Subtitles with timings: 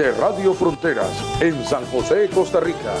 [0.00, 1.12] Desde Radio Fronteras,
[1.42, 2.94] en San José, Costa Rica,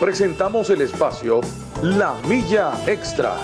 [0.00, 1.40] presentamos el espacio
[1.80, 3.36] La Milla Extra,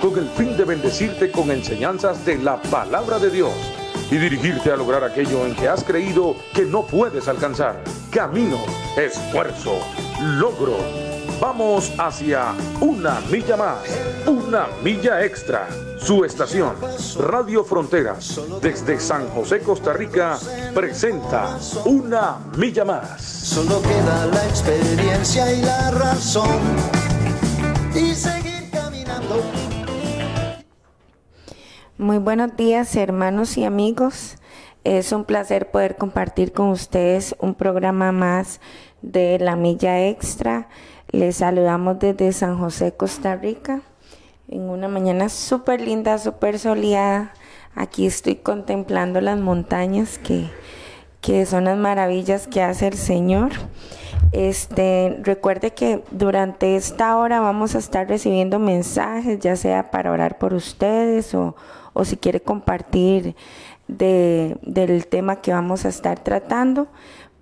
[0.00, 3.52] con el fin de bendecirte con enseñanzas de la palabra de Dios
[4.10, 7.84] y dirigirte a lograr aquello en que has creído que no puedes alcanzar.
[8.10, 8.58] Camino,
[8.96, 9.78] esfuerzo,
[10.20, 11.09] logro.
[11.40, 12.52] Vamos hacia
[12.82, 13.78] una milla más,
[14.26, 15.68] una milla extra.
[15.98, 16.74] Su estación,
[17.18, 20.38] Radio Fronteras, desde San José, Costa Rica,
[20.74, 23.22] presenta Una Milla Más.
[23.22, 26.60] Solo queda la experiencia y la razón.
[27.94, 29.42] Y seguir caminando.
[31.96, 34.36] Muy buenos días hermanos y amigos.
[34.84, 38.60] Es un placer poder compartir con ustedes un programa más
[39.00, 40.68] de La Milla Extra.
[41.12, 43.80] Les saludamos desde San José, Costa Rica,
[44.46, 47.32] en una mañana súper linda, súper soleada.
[47.74, 50.48] Aquí estoy contemplando las montañas que,
[51.20, 53.50] que son las maravillas que hace el Señor.
[54.30, 60.38] Este, recuerde que durante esta hora vamos a estar recibiendo mensajes, ya sea para orar
[60.38, 61.56] por ustedes o,
[61.92, 63.34] o si quiere compartir
[63.88, 66.86] de, del tema que vamos a estar tratando.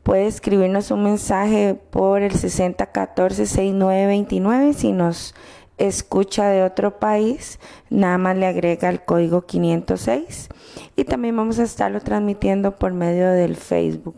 [0.09, 5.35] Puede escribirnos un mensaje por el 6014-6929 si nos
[5.77, 7.61] escucha de otro país,
[7.91, 10.49] nada más le agrega el código 506
[10.97, 14.17] y también vamos a estarlo transmitiendo por medio del Facebook.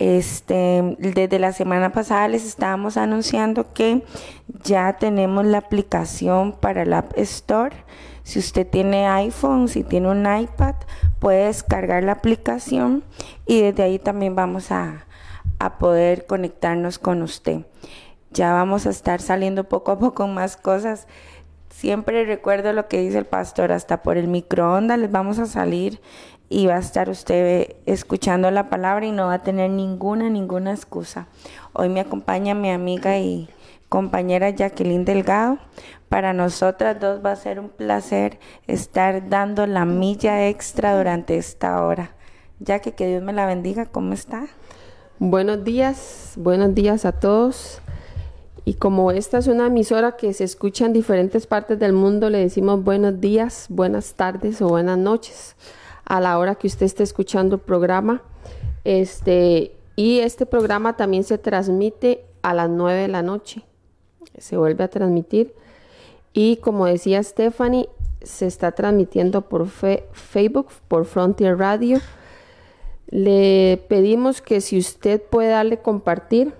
[0.00, 4.02] Este, desde la semana pasada les estábamos anunciando que
[4.64, 7.76] ya tenemos la aplicación para el App Store.
[8.24, 10.74] Si usted tiene iPhone, si tiene un iPad,
[11.20, 13.04] puede descargar la aplicación
[13.46, 15.06] y desde ahí también vamos a,
[15.62, 17.60] a poder conectarnos con usted.
[18.32, 21.06] Ya vamos a estar saliendo poco a poco más cosas.
[21.70, 26.00] Siempre recuerdo lo que dice el pastor, hasta por el microondas les vamos a salir
[26.48, 30.72] y va a estar usted escuchando la palabra y no va a tener ninguna, ninguna
[30.72, 31.28] excusa.
[31.74, 33.48] Hoy me acompaña mi amiga y
[33.88, 35.58] compañera Jacqueline Delgado.
[36.08, 41.84] Para nosotras dos va a ser un placer estar dando la milla extra durante esta
[41.84, 42.16] hora.
[42.58, 44.48] Ya que que Dios me la bendiga, ¿cómo está?
[45.24, 47.78] Buenos días, buenos días a todos.
[48.64, 52.38] Y como esta es una emisora que se escucha en diferentes partes del mundo, le
[52.38, 55.54] decimos buenos días, buenas tardes o buenas noches
[56.06, 58.20] a la hora que usted esté escuchando el programa.
[58.82, 63.62] Este, y este programa también se transmite a las 9 de la noche.
[64.38, 65.54] Se vuelve a transmitir.
[66.32, 67.88] Y como decía Stephanie,
[68.22, 72.00] se está transmitiendo por fe- Facebook, por Frontier Radio.
[73.12, 76.54] Le pedimos que si usted puede darle compartir,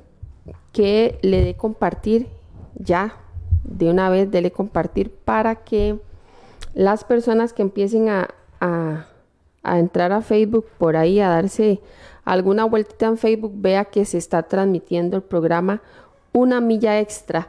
[0.71, 2.27] que le dé compartir
[2.75, 3.17] ya,
[3.65, 5.99] de una vez, dele compartir para que
[6.75, 8.29] las personas que empiecen a,
[8.61, 9.07] a-
[9.63, 11.81] a entrar a Facebook por ahí, a darse
[12.25, 15.81] alguna vueltita en Facebook, vea que se está transmitiendo el programa
[16.33, 17.49] Una Milla Extra.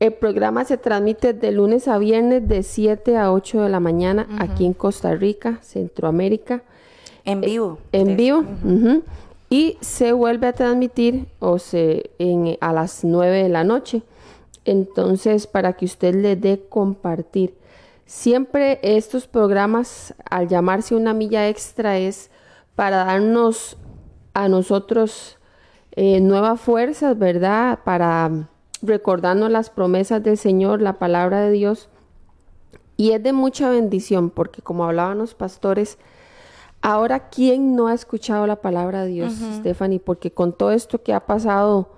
[0.00, 4.26] El programa se transmite de lunes a viernes de 7 a 8 de la mañana
[4.38, 6.62] aquí en Costa Rica, Centroamérica.
[7.24, 7.78] En vivo.
[7.92, 8.44] En vivo.
[9.50, 14.02] Y se vuelve a transmitir o se, en- a las 9 de la noche.
[14.64, 17.54] Entonces, para que usted le dé compartir.
[18.06, 22.30] Siempre estos programas, al llamarse una milla extra, es
[22.74, 23.76] para darnos
[24.34, 25.38] a nosotros
[25.92, 27.78] eh, nuevas fuerzas, ¿verdad?
[27.84, 28.48] Para
[28.82, 31.88] recordarnos las promesas del Señor, la palabra de Dios.
[32.96, 35.98] Y es de mucha bendición, porque como hablaban los pastores,
[36.84, 39.98] ahora, ¿quién no ha escuchado la palabra de Dios, Stephanie?
[39.98, 41.88] Porque con todo esto que ha pasado,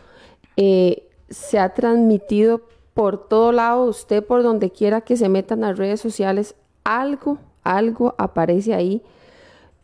[0.56, 2.62] eh, se ha transmitido
[2.94, 6.54] por todo lado, usted por donde quiera que se metan las redes sociales,
[6.84, 9.02] algo, algo aparece ahí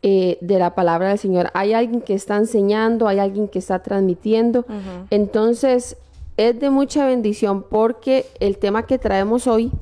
[0.03, 1.51] eh, de la palabra del Señor.
[1.53, 4.65] Hay alguien que está enseñando, hay alguien que está transmitiendo.
[5.11, 5.97] Entonces,
[6.37, 9.73] es de mucha bendición porque el tema que traemos hoy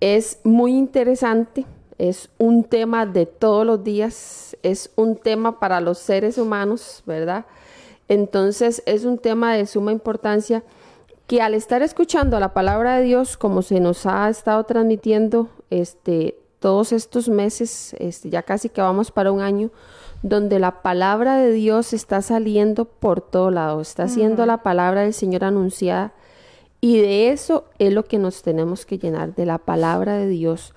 [0.00, 1.64] es muy interesante,
[1.98, 7.44] es un tema de todos los días, es un tema para los seres humanos, ¿verdad?
[8.08, 10.62] Entonces es un tema de suma importancia
[11.26, 16.38] que al estar escuchando la palabra de Dios, como se nos ha estado transmitiendo este,
[16.58, 19.70] todos estos meses, este, ya casi que vamos para un año,
[20.22, 25.12] donde la palabra de Dios está saliendo por todo lado, está siendo la palabra del
[25.12, 26.12] Señor anunciada
[26.80, 30.74] y de eso es lo que nos tenemos que llenar, de la palabra de Dios,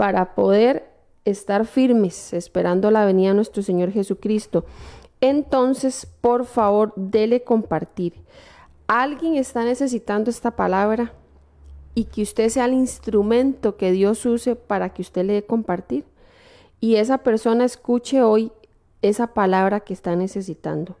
[0.00, 0.90] para poder
[1.26, 4.64] estar firmes esperando la venida de nuestro Señor Jesucristo.
[5.20, 8.14] Entonces, por favor, dele compartir.
[8.86, 11.12] Alguien está necesitando esta palabra
[11.94, 16.06] y que usted sea el instrumento que Dios use para que usted le dé compartir.
[16.80, 18.52] Y esa persona escuche hoy
[19.02, 20.96] esa palabra que está necesitando.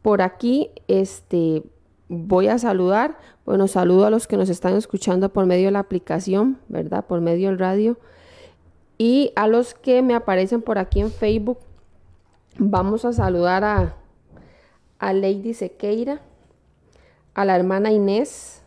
[0.00, 1.64] Por aquí, este,
[2.06, 3.18] voy a saludar.
[3.44, 7.04] Bueno, saludo a los que nos están escuchando por medio de la aplicación, ¿verdad?
[7.04, 7.98] Por medio del radio.
[8.98, 11.58] Y a los que me aparecen por aquí en Facebook,
[12.58, 13.94] vamos a saludar a,
[15.00, 16.20] Lady Sequeira,
[17.32, 18.60] a la hermana Inés,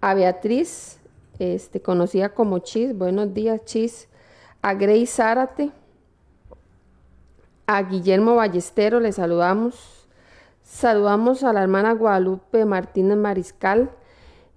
[0.00, 1.00] a Beatriz,
[1.40, 4.08] este, conocida como Chis, buenos días Chis,
[4.62, 5.72] a Grace Zárate,
[7.66, 10.06] a Guillermo Ballestero, le saludamos.
[10.62, 13.90] Saludamos a la hermana Guadalupe Martínez Mariscal,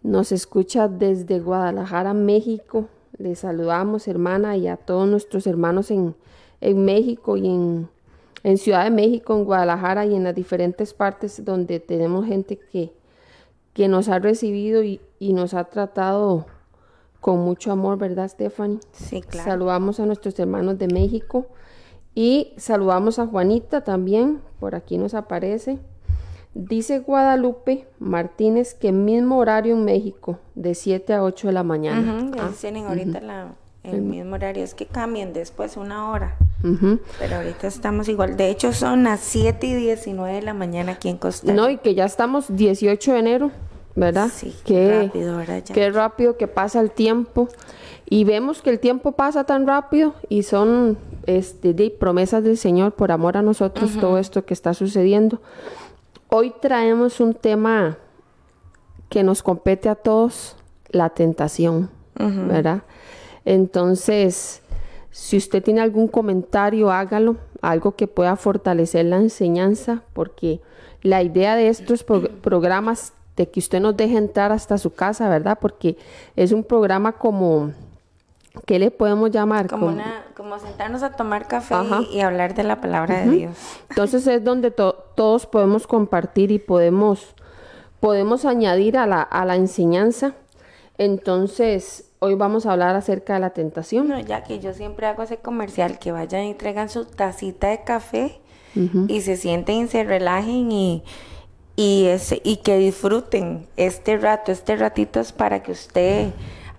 [0.04, 2.88] nos escucha desde Guadalajara, México.
[3.20, 6.16] Le saludamos, hermana, y a todos nuestros hermanos en,
[6.62, 7.90] en México y en,
[8.44, 12.94] en Ciudad de México, en Guadalajara y en las diferentes partes donde tenemos gente que,
[13.74, 16.46] que nos ha recibido y, y nos ha tratado
[17.20, 18.80] con mucho amor, ¿verdad, Stephanie?
[18.94, 19.52] Sí, claro.
[19.52, 21.48] Saludamos a nuestros hermanos de México
[22.16, 25.80] y saludamos a Juanita también, por aquí nos aparece.
[26.62, 32.18] Dice Guadalupe Martínez que mismo horario en México, de 7 a 8 de la mañana.
[32.26, 33.54] Ujú, ya Ah, tienen ahorita la-
[33.84, 34.62] el mismo horario.
[34.66, 36.36] Es que cambien después una hora.
[36.62, 37.00] ujú.
[37.18, 38.36] Pero ahorita estamos igual.
[38.36, 41.56] De hecho, son las 7 y 19 de la mañana aquí en Costa Rica.
[41.62, 43.52] No, y que ya estamos 18 de enero,
[43.96, 44.28] ¿verdad?
[44.34, 45.64] Sí, qué qué rápido, ¿verdad?
[45.66, 45.74] Ya.
[45.74, 47.48] Qué rápido que pasa el tiempo.
[48.10, 52.92] Y vemos que el tiempo pasa tan rápido y son este, de promesas del Señor
[52.92, 55.40] por amor a nosotros todo esto que está sucediendo.
[56.30, 57.98] Hoy traemos un tema
[59.10, 60.56] que nos compete a todos,
[60.90, 62.84] la tentación, ¿verdad?
[63.46, 64.62] Entonces,
[65.10, 70.62] si usted tiene algún comentario, hágalo, algo que pueda fortalecer la enseñanza, porque
[71.02, 75.30] la idea de estos pro- programas de que usted nos deje entrar hasta su casa,
[75.30, 75.58] ¿verdad?
[75.60, 75.98] Porque
[76.36, 77.72] es un programa como,
[78.66, 79.68] ¿qué le podemos llamar?
[79.68, 82.02] Como, Como- una, como sentarnos a tomar café Ajá.
[82.12, 83.58] y, hablar de la palabra de Dios.
[83.90, 87.36] Entonces es donde to- todos podemos compartir y podemos,
[88.00, 90.34] podemos añadir a la, a la enseñanza.
[90.98, 94.14] Entonces, hoy vamos a hablar acerca de la tentación.
[94.26, 98.40] Ya que yo siempre hago ese comercial, que vayan y traigan su tacita de café
[99.08, 101.04] y se sienten y se relajen y,
[101.76, 104.52] y, ese, y que disfruten este rato.
[104.52, 106.28] Este ratito es para que usted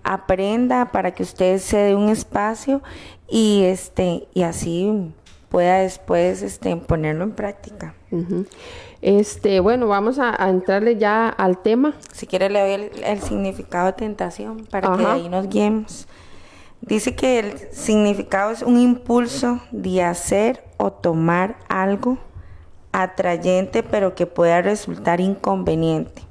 [0.03, 2.81] aprenda, para que usted se dé un espacio
[3.27, 5.13] y, este, y así
[5.49, 7.93] pueda después este, ponerlo en práctica.
[9.01, 11.93] Este, bueno, vamos a, a entrarle ya al tema.
[12.13, 16.07] Si quiere le doy el, el significado de tentación para que de ahí nos guiemos.
[16.81, 22.17] Dice que el significado es un impulso de hacer o tomar algo
[22.91, 26.23] atrayente pero que pueda resultar inconveniente.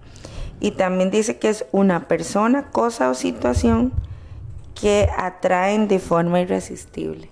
[0.60, 3.92] Y también dice que es una persona, cosa o situación
[4.80, 7.30] que atraen de forma irresistible.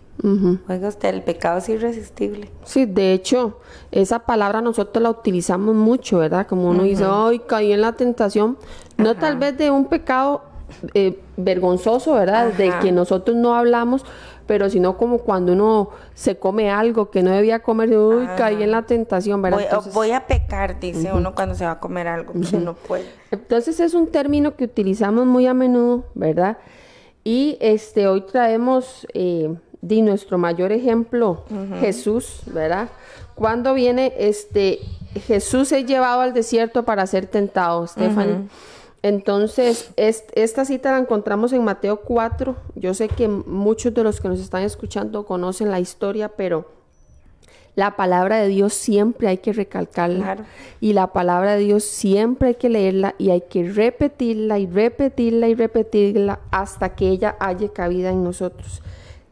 [0.68, 2.50] Oiga usted, el pecado es irresistible.
[2.64, 3.60] Sí, de hecho,
[3.92, 6.46] esa palabra nosotros la utilizamos mucho, ¿verdad?
[6.46, 8.58] Como uno dice, ay, caí en la tentación.
[8.96, 10.42] No tal vez de un pecado
[10.94, 12.52] eh, vergonzoso, ¿verdad?
[12.52, 14.04] De que nosotros no hablamos,
[14.48, 18.70] pero sino como cuando uno se come algo que no debía comer, uy, caí en
[18.70, 19.82] la tentación, ¿verdad?
[19.84, 23.04] Voy, voy a pecar, dice uno cuando se va a comer algo que no puede.
[23.30, 26.56] Entonces es un término que utilizamos muy a menudo, ¿verdad?
[27.24, 31.44] Y este hoy traemos eh, de nuestro mayor ejemplo,
[31.80, 32.88] Jesús, ¿verdad?
[33.34, 34.78] Cuando viene este
[35.26, 38.48] Jesús es llevado al desierto para ser tentado, Stephanie.
[39.02, 42.56] Entonces, esta cita la encontramos en Mateo 4.
[42.74, 46.66] Yo sé que muchos de los que nos están escuchando conocen la historia, pero
[47.76, 50.38] la palabra de Dios siempre hay que recalcarla.
[50.80, 55.46] Y la palabra de Dios siempre hay que leerla y hay que repetirla y repetirla
[55.46, 58.82] y repetirla hasta que ella haya cabida en nosotros.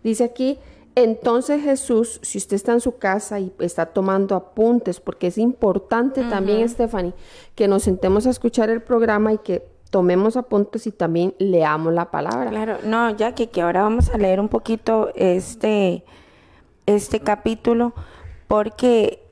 [0.04, 0.58] Dice aquí,
[0.96, 6.24] entonces Jesús, si usted está en su casa y está tomando apuntes, porque es importante
[6.24, 7.12] también, Stephanie,
[7.54, 12.10] que nos sentemos a escuchar el programa y que tomemos apuntes y también leamos la
[12.10, 12.48] palabra.
[12.48, 16.02] Claro, no, ya que, que ahora vamos a leer un poquito este,
[16.86, 17.92] este capítulo,
[18.48, 19.25] porque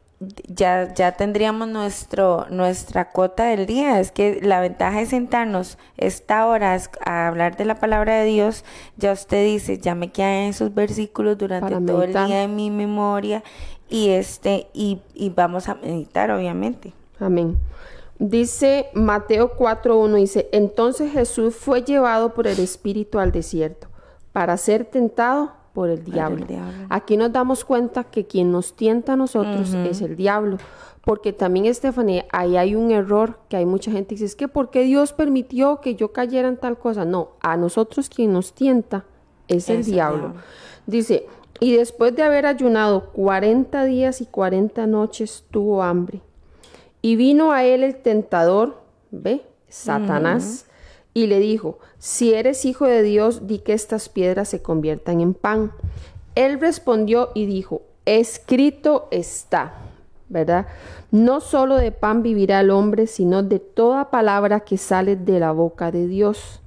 [0.48, 4.00] ya, ya tendríamos nuestro, nuestra cuota del día.
[4.00, 8.64] Es que la ventaja de sentarnos esta hora a hablar de la palabra de Dios,
[8.96, 13.42] ya usted dice, ya me quedan esos versículos durante todo el día en mi memoria
[13.88, 16.92] y este, y, y vamos a meditar, obviamente.
[17.20, 17.58] Amén.
[18.18, 23.88] Dice Mateo 4.1, dice, entonces Jesús fue llevado por el Espíritu al desierto
[24.32, 26.46] para ser tentado por el diablo.
[26.88, 30.56] Aquí nos damos cuenta que quien nos tienta a nosotros es el diablo.
[31.04, 34.48] Porque también, Estefanía, ahí hay un error que hay mucha gente que dice, es que
[34.48, 37.04] ¿por qué Dios permitió que yo cayera en tal cosa?
[37.04, 39.04] No, a nosotros quien nos tienta
[39.48, 40.32] es, el, diablo.
[40.86, 41.26] Dice,
[41.60, 46.22] y después de haber ayunado 40 días y 40 noches, tuvo hambre.
[47.02, 49.42] Y vino a él el tentador, ¿ve?
[49.68, 50.66] Satanás
[51.14, 55.32] y le dijo, si eres hijo de Dios, di que estas piedras se conviertan en
[55.32, 55.72] pan.
[56.34, 59.74] Él respondió y dijo, escrito está,
[60.28, 60.66] ¿verdad?
[61.12, 65.52] No solo de pan vivirá el hombre, sino de toda palabra que sale de la
[65.52, 66.60] boca de Dios.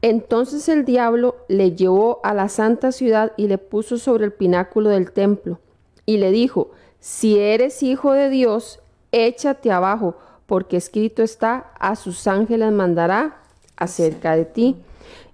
[0.00, 4.88] Entonces el diablo le llevó a la santa ciudad y le puso sobre el pináculo
[4.88, 5.58] del templo
[6.06, 8.80] y le dijo, si eres hijo de Dios,
[9.12, 10.14] échate abajo,
[10.46, 13.41] porque escrito está, a sus ángeles mandará
[13.82, 14.76] acerca de ti,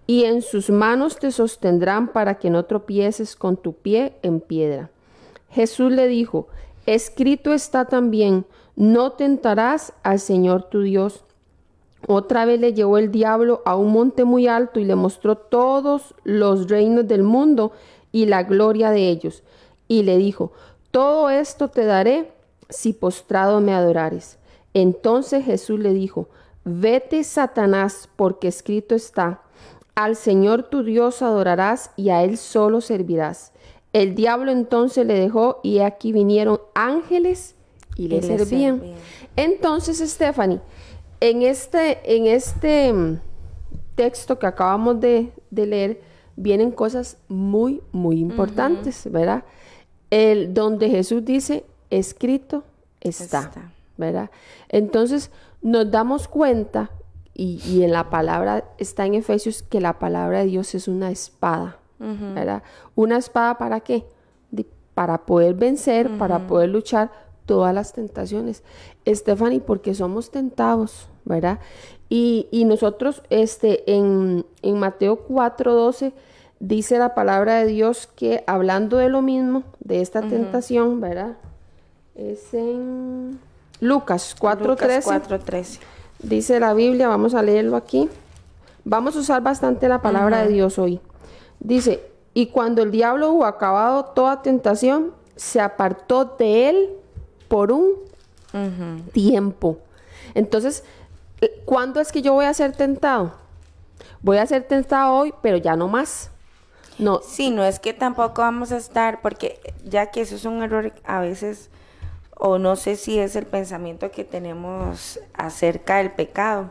[0.07, 4.91] y en sus manos te sostendrán para que no tropieces con tu pie en piedra.
[5.51, 6.49] Jesús le dijo,
[6.87, 11.25] escrito está también, no tentarás al Señor tu Dios.
[12.07, 16.15] Otra vez le llevó el diablo a un monte muy alto y le mostró todos
[16.25, 17.73] los reinos del mundo
[18.13, 19.43] y la gloria de ellos.
[19.89, 20.53] Y le dijo,
[20.91, 22.31] todo esto te daré
[22.71, 24.39] si postrado me adorares.
[24.75, 26.29] Entonces Jesús le dijo,
[26.69, 29.43] Vete, Satanás, porque escrito está,
[29.95, 33.53] al Señor tu Dios adorarás y a Él solo servirás.
[33.93, 37.57] El diablo entonces le dejó y aquí vinieron ángeles
[37.97, 38.83] y, le, servían.
[39.35, 40.61] Entonces, Stephanie,
[41.21, 43.21] en este, en este mm,
[43.95, 46.01] texto que acabamos de, leer,
[46.37, 49.43] vienen cosas muy, muy importantes, ¿verdad?
[50.11, 52.63] El, donde Jesús dice, escrito
[53.01, 54.31] está, está, ¿verdad?
[54.69, 56.91] Entonces, nos damos cuenta,
[57.35, 61.79] y, en la palabra está en Efesios, que la palabra de Dios es una espada,
[62.01, 62.65] ¿verdad?
[62.97, 64.05] ¿Una espada para qué?
[64.99, 67.13] para poder vencer, para poder luchar
[67.47, 68.65] todas las tentaciones.
[69.07, 71.61] Stephanie, porque somos tentados, ¿verdad?
[72.09, 76.15] Y, nosotros, este, en, en Mateo 4:12,
[76.59, 81.37] dice la palabra de Dios que hablando de lo mismo, de esta tentación, ¿verdad?
[82.17, 83.39] Es en
[83.81, 85.79] Lucas 4.13.
[86.21, 88.09] Dice la Biblia, vamos a leerlo aquí.
[88.85, 91.01] Vamos a usar bastante la palabra de Dios hoy.
[91.61, 92.03] Dice,
[92.35, 96.91] y cuando el diablo hubo acabado toda tentación, se apartó de él
[97.49, 97.95] por un
[99.13, 99.79] tiempo.
[100.35, 100.85] Entonces,
[101.65, 103.33] ¿cuándo es que yo voy a ser tentado?
[104.21, 106.31] Voy a ser tentado hoy, pero ya no más.
[106.99, 107.21] No.
[107.23, 110.93] Sí, no es que tampoco vamos a estar, porque ya que eso es un error
[111.05, 111.71] a veces
[112.39, 116.71] o no sé si es el pensamiento que tenemos acerca del pecado,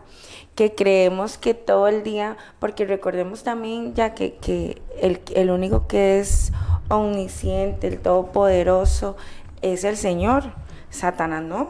[0.55, 6.53] que creemos que todo el día, porque recordemos también ya que, el, único que es
[6.89, 9.17] omnisciente, el todopoderoso,
[9.62, 10.53] es el Señor,
[10.89, 11.69] Satanás no.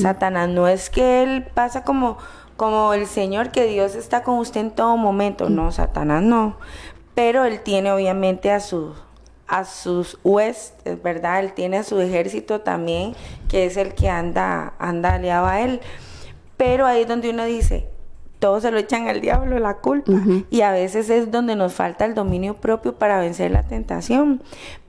[0.00, 2.16] Satanás no es que él pasa como,
[2.56, 6.56] como el Señor, que Dios está con usted en todo momento, no, Satanás no,
[7.16, 8.94] pero él tiene obviamente a su
[9.52, 11.40] a sus huestes, ¿verdad?
[11.40, 13.14] Él tiene a su ejército también,
[13.50, 15.80] que es el que anda, anda aliado a él.
[16.56, 17.86] Pero ahí es donde uno dice,
[18.38, 20.10] todos se lo echan al diablo la culpa.
[20.48, 24.42] Y a veces es donde nos falta el dominio propio para vencer la tentación.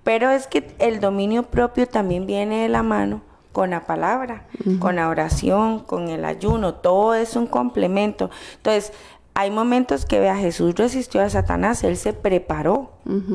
[0.05, 4.47] Pero es que el dominio propio también viene de la mano con la palabra,
[4.79, 8.31] con la oración, con el ayuno, todo es un complemento.
[8.55, 8.93] Entonces,
[9.35, 12.91] hay momentos que vea Jesús resistió a Satanás, él se preparó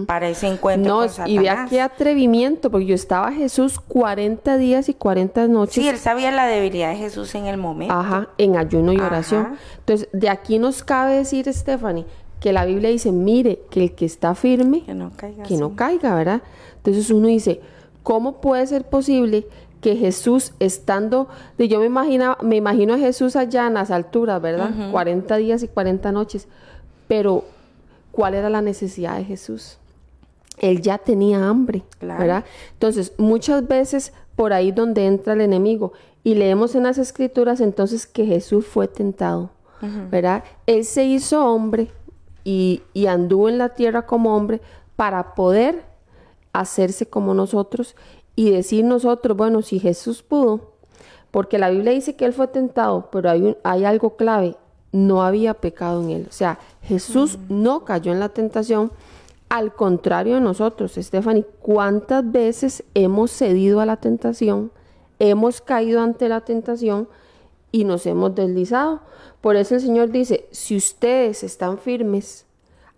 [0.07, 1.31] para ese encuentro con Satanás.
[1.31, 5.75] Y vea qué atrevimiento, porque yo estaba Jesús 40 días y 40 noches.
[5.75, 7.95] Sí, él sabía la debilidad de Jesús en el momento.
[7.95, 9.59] Ajá, en ayuno y oración.
[9.79, 12.07] Entonces, de aquí nos cabe decir, Stephanie,
[12.39, 15.75] que la Biblia dice, mire, que el que está firme, que no caiga, que no
[15.75, 16.43] caiga ¿verdad?
[16.77, 17.61] Entonces uno dice,
[18.05, 19.49] ¿cómo puede ser posible
[19.81, 24.91] que Jesús estando, yo me imagino, me imagino a Jesús allá en las alturas, ¿verdad?
[24.91, 26.49] 40 días y 40 noches,
[27.07, 27.45] pero
[28.11, 29.79] ¿cuál era la necesidad de Jesús?
[30.59, 32.45] Él ya tenía hambre, ¿verdad?
[32.73, 35.93] Entonces, muchas veces por ahí donde entra el enemigo
[36.25, 39.51] y leemos en las escrituras entonces que Jesús fue tentado,
[40.11, 40.43] ¿verdad?
[40.67, 41.93] Él se hizo hombre
[42.43, 44.61] y, y anduvo en la tierra como hombre
[44.97, 45.85] para poder
[46.53, 47.95] hacerse como nosotros
[48.39, 50.75] y decir nosotros, bueno, si Jesús pudo,
[51.33, 54.55] porque la Biblia dice que él fue tentado, pero hay, hay algo clave,
[54.93, 56.27] no había pecado en él.
[56.29, 58.93] O sea, Jesús no cayó en la tentación,
[59.49, 64.71] al contrario de nosotros, Stephanie, ¿cuántas veces hemos cedido a la tentación?
[65.19, 67.09] Hemos caído ante la tentación
[67.73, 69.01] y nos hemos deslizado.
[69.41, 72.47] Por eso el Señor dice, si ustedes están firmes,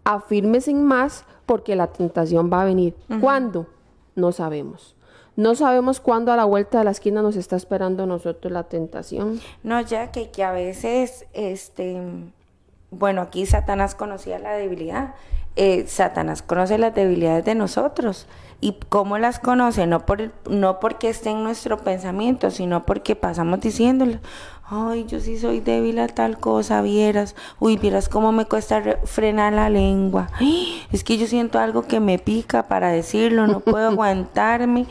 [0.04, 2.94] afírmense más porque la tentación va a venir.
[3.23, 3.68] ¿Cuándo?
[4.14, 4.97] No sabemos.
[5.40, 9.40] No sabemos cuándo a la vuelta de la esquina nos está esperando nosotros la tentación.
[9.62, 11.99] No, ya que, que a veces, este,
[12.90, 15.14] bueno, aquí Satanás conocía la debilidad.
[15.56, 18.26] Eh, Satanás conoce las debilidades de nosotros.
[18.60, 19.86] ¿Y cómo las conoce?
[19.86, 24.21] No, por, no porque esté en nuestro pensamiento, sino porque pasamos diciéndole,
[24.73, 29.52] ay, yo sí soy débil a tal cosa, vieras, uy, vieras cómo me cuesta frenar
[29.52, 30.28] la lengua,
[30.93, 34.87] es que yo siento algo que me pica para decirlo, no puedo aguantarme,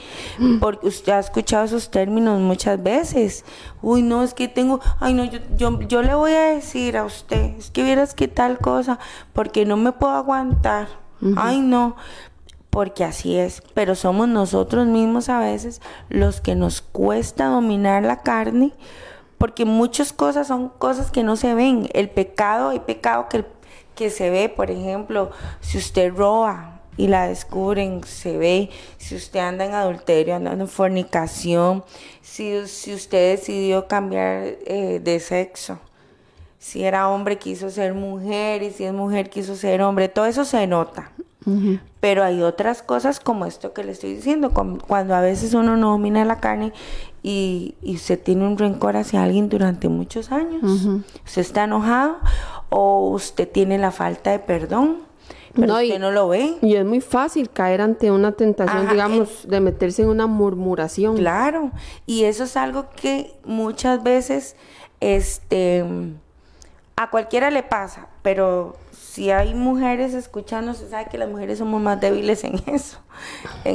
[0.60, 3.46] porque usted ha escuchado esos términos muchas veces,
[3.82, 7.06] uy, no, es que tengo, ay, no, yo, yo, yo le voy a decir a
[7.06, 9.00] usted, es que vieras que tal cosa,
[9.32, 10.90] porque no me puedo aguantar,
[11.38, 11.96] ay, no,
[12.70, 18.22] porque así es, pero somos nosotros mismos a veces los que nos cuesta dominar la
[18.22, 18.74] carne,
[19.40, 21.90] porque muchas cosas son cosas que no se ven.
[21.94, 23.46] El pecado, hay pecado que,
[23.96, 29.40] que se ve, por ejemplo, si usted roba y la descubren, se ve, si usted
[29.40, 31.86] anda en adulterio, anda en fornicación,
[32.22, 35.80] si, si usted decidió cambiar eh, de sexo,
[36.58, 40.44] si era hombre quiso ser mujer y si es mujer quiso ser hombre, todo eso
[40.44, 41.12] se nota.
[42.00, 45.92] Pero hay otras cosas como esto que le estoy diciendo, cuando a veces uno no
[45.92, 46.74] domina la carne
[47.24, 50.64] y, y se tiene un rencor hacia alguien durante muchos años.
[51.26, 52.18] Usted está enojado
[52.70, 55.10] o usted tiene la falta de perdón.
[55.54, 56.58] Pero usted no lo ve.
[56.62, 61.18] Y es muy fácil caer ante una tentación, digamos, de meterse en una murmuración.
[61.18, 61.72] Claro,
[62.06, 64.56] y eso es algo que muchas veces
[65.00, 65.84] este
[66.96, 71.82] a cualquiera le pasa, pero si hay mujeres escuchando, se sabe que las mujeres somos
[71.82, 73.00] más débiles en eso.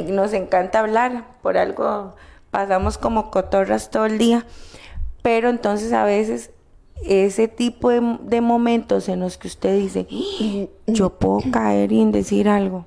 [0.09, 2.13] Nos encanta hablar, por algo
[2.55, 4.45] pasamos como cotorras todo el día,
[5.21, 6.51] pero entonces a veces
[7.03, 10.65] ese tipo de, momentos en los que usted dice, ¡Ah!
[10.87, 12.85] yo puedo caer y en decir algo,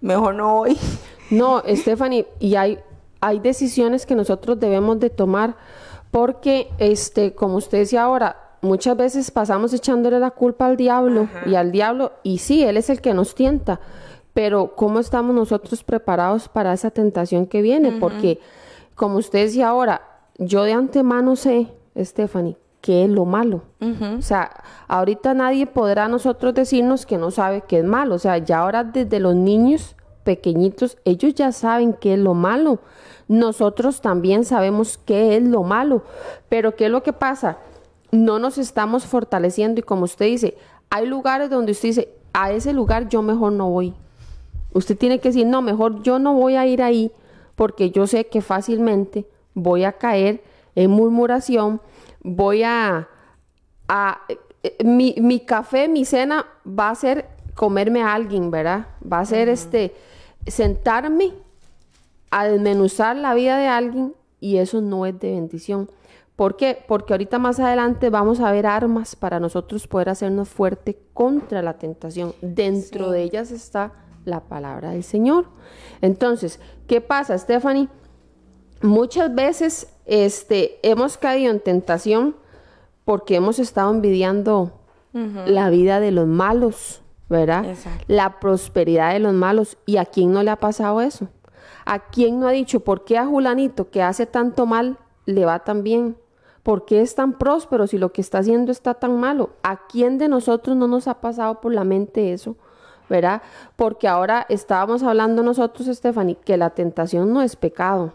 [0.00, 0.78] mejor no voy.
[1.30, 2.78] No, Stephanie, y hay,
[3.20, 5.56] hay decisiones que nosotros debemos de tomar
[6.10, 11.54] porque, este, como usted decía ahora, muchas veces pasamos echándole la culpa al diablo y
[11.54, 13.78] al diablo, y sí, él es el que nos tienta,
[14.34, 17.92] pero ¿cómo estamos nosotros preparados para esa tentación que viene?
[17.92, 18.40] Porque
[19.00, 20.02] como usted decía ahora,
[20.36, 23.62] yo de antemano sé, Stephanie, qué es lo malo.
[24.18, 28.16] O sea, ahorita nadie podrá nosotros decirnos que no sabe qué es malo.
[28.16, 32.80] O sea, ya ahora desde los niños pequeñitos, ellos ya saben qué es lo malo.
[33.26, 36.02] Nosotros también sabemos qué es lo malo.
[36.50, 37.56] Pero ¿qué es lo que pasa?
[38.10, 40.58] No nos estamos fortaleciendo y como usted dice,
[40.90, 43.94] hay lugares donde usted dice, a ese lugar yo mejor no voy.
[44.74, 47.10] Usted tiene que decir, no, mejor yo no voy a ir ahí
[47.56, 50.42] porque yo sé que fácilmente voy a caer
[50.74, 51.80] en murmuración,
[52.22, 53.08] voy a...
[54.28, 58.86] Eh, mi, café, mi cena va a ser comerme a alguien, ¿verdad?
[59.10, 59.94] Va a ser este,
[60.46, 61.32] sentarme
[62.30, 65.88] a desmenuzar la vida de alguien y eso no es de bendición.
[66.36, 66.82] ¿Por qué?
[66.86, 71.74] Porque ahorita más adelante vamos a ver armas para nosotros poder hacernos fuerte contra la
[71.74, 72.34] tentación.
[72.40, 73.92] Dentro de ellas está
[74.24, 75.46] la palabra del Señor.
[76.00, 77.88] Entonces, ¿qué pasa, Stephanie?
[78.82, 82.36] Muchas veces este, hemos caído en tentación
[83.04, 84.72] porque hemos estado envidiando
[85.12, 87.74] la vida de los malos, ¿verdad?
[88.06, 89.76] La prosperidad de los malos.
[89.86, 91.28] ¿Y a quién no le ha pasado eso?
[91.84, 95.60] ¿A quién no ha dicho, por qué a Julanito que hace tanto mal le va
[95.64, 96.16] tan bien?
[96.62, 99.50] ¿Por qué es tan próspero si lo que está haciendo está tan malo?
[99.62, 102.56] ¿A quién de nosotros no nos ha pasado por la mente eso?
[103.10, 103.42] ¿Verdad?
[103.76, 108.14] Porque ahora estábamos hablando nosotros, Stephanie, que la tentación no es pecado,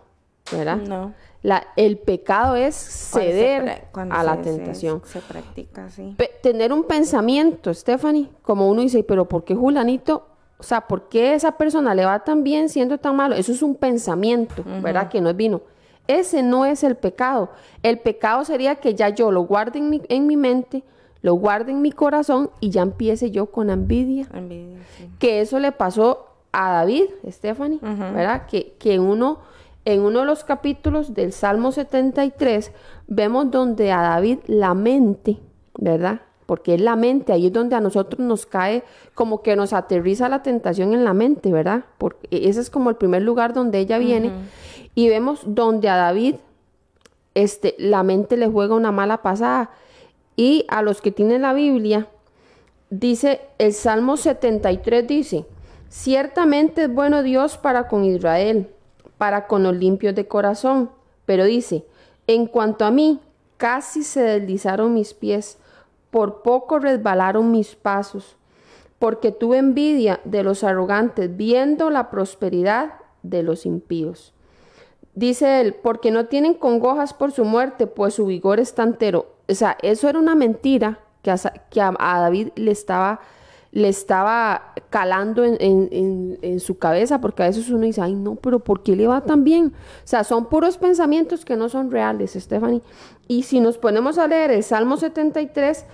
[0.51, 0.77] ¿verdad?
[0.77, 1.13] No.
[1.43, 5.01] La, el pecado es ceder a la se- tentación.
[5.05, 6.15] Se, se practica así.
[6.17, 10.25] Pe- tener un pensamiento, Stephanie, como uno dice, pero ¿por qué Julanito?
[10.57, 13.35] O sea, ¿por qué esa persona le va tan bien siendo tan malo?
[13.35, 15.09] Eso es un pensamiento, ¿verdad?
[15.09, 15.61] Que no es vino.
[16.07, 17.49] Ese no es el pecado.
[17.83, 20.83] El pecado sería que ya yo lo guarde en mi, en mi mente,
[21.25, 24.27] lo guarde en mi corazón y ya empiece yo con envidia.
[24.31, 25.09] Envidia, sí.
[25.17, 28.45] Que eso le pasó a David, Stephanie, ¿verdad?
[28.45, 29.39] Que, que uno,
[29.85, 32.71] en uno de los capítulos del Salmo 73
[33.07, 35.39] vemos donde a David la mente,
[35.79, 36.21] ¿verdad?
[36.45, 38.83] Porque es la mente, ahí es donde a nosotros nos cae
[39.15, 41.85] como que nos aterriza la tentación en la mente, ¿verdad?
[41.97, 44.31] Porque ese es como el primer lugar donde ella viene.
[44.93, 46.35] Y vemos donde a David
[47.33, 49.71] este, la mente le juega una mala pasada.
[50.35, 52.07] Y a los que tienen la Biblia,
[52.89, 55.45] dice el Salmo 73, dice,
[55.89, 58.69] ciertamente es bueno Dios para con Israel,
[59.17, 60.89] para con los limpios de corazón.
[61.25, 61.85] Pero dice,
[62.27, 63.19] en cuanto a mí,
[63.57, 65.57] casi se deslizaron mis pies,
[66.11, 68.35] por poco resbalaron mis pasos,
[68.99, 72.93] porque tuve envidia de los arrogantes, viendo la prosperidad
[73.23, 74.33] de los impíos.
[75.13, 79.34] Dice él, porque no tienen congojas por su muerte, pues su vigor está entero.
[79.49, 83.19] O sea, eso era una mentira que a, Sa- que a- a David le estaba,
[83.71, 88.15] le estaba calando en, en- en- en su cabeza, porque a veces uno dice, ay
[88.15, 89.67] no, pero ¿por qué le va tan bien?
[89.67, 92.81] O sea, son puros pensamientos que no son reales, Stephanie.
[93.27, 95.85] Y si nos ponemos a leer el Salmo 73,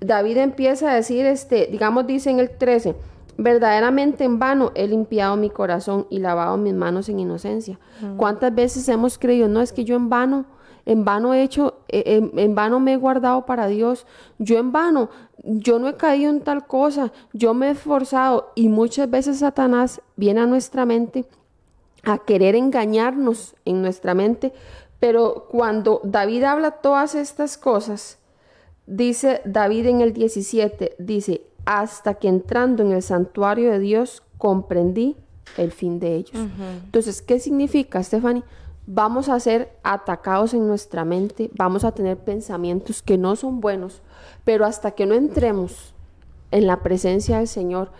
[0.00, 2.94] David empieza a decir, este, digamos, dice en el 13,
[3.36, 7.78] verdaderamente en vano he limpiado mi corazón y lavado mis manos en inocencia.
[8.16, 10.44] ¿Cuántas veces hemos creído, no es que yo en vano,
[10.88, 14.06] en vano he hecho, eh, en, en vano me he guardado para Dios,
[14.38, 15.10] yo en vano,
[15.44, 20.00] yo no he caído en tal cosa, yo me he esforzado y muchas veces Satanás
[20.16, 21.24] viene a nuestra mente
[22.02, 24.52] a querer engañarnos en nuestra mente,
[24.98, 28.18] pero cuando David habla todas estas cosas,
[28.88, 35.14] Dice David en el 17, dice, hasta que entrando en el santuario de Dios comprendí
[35.58, 36.32] el fin de ellos.
[36.84, 38.44] Entonces, ¿qué significa, Stephanie?
[38.90, 44.00] Vamos a ser atacados en nuestra mente, vamos a tener pensamientos que no son buenos,
[44.44, 45.92] pero hasta que no entremos
[46.50, 47.90] en la presencia del Señor,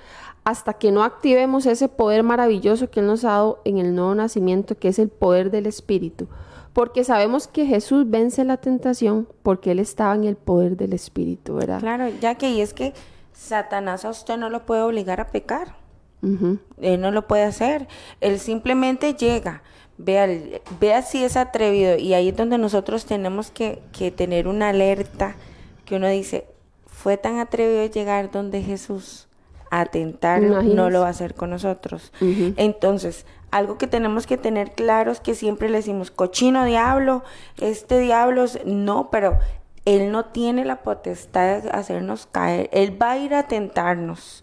[0.44, 4.14] hasta que no activemos ese poder maravilloso que Él nos ha dado en el nuevo
[4.14, 6.26] nacimiento, que es el poder del Espíritu,
[6.72, 11.56] porque sabemos que Jesús vence la tentación porque Él estaba en el poder del Espíritu,
[11.56, 11.80] ¿verdad?
[11.80, 12.94] Claro, ya que y es que
[13.34, 15.76] Satanás a usted no lo puede obligar a pecar.
[16.22, 17.86] Él no lo puede hacer.
[18.20, 19.62] Él simplemente llega,
[19.98, 21.96] vea, si es atrevido.
[21.96, 25.36] Y ahí es donde nosotros tenemos que, que tener una alerta
[25.84, 26.46] que uno dice,
[26.86, 29.28] fue tan atrevido llegar donde Jesús
[29.70, 32.12] a tentarlo, no lo va a hacer con nosotros.
[32.20, 37.22] Entonces, algo que tenemos que tener claro es que siempre le decimos, cochino diablo,
[37.60, 38.64] este diablo, es-".
[38.64, 39.38] no, pero
[39.84, 42.68] él no tiene la potestad de hacernos caer.
[42.72, 44.42] Él va a ir a tentarnos,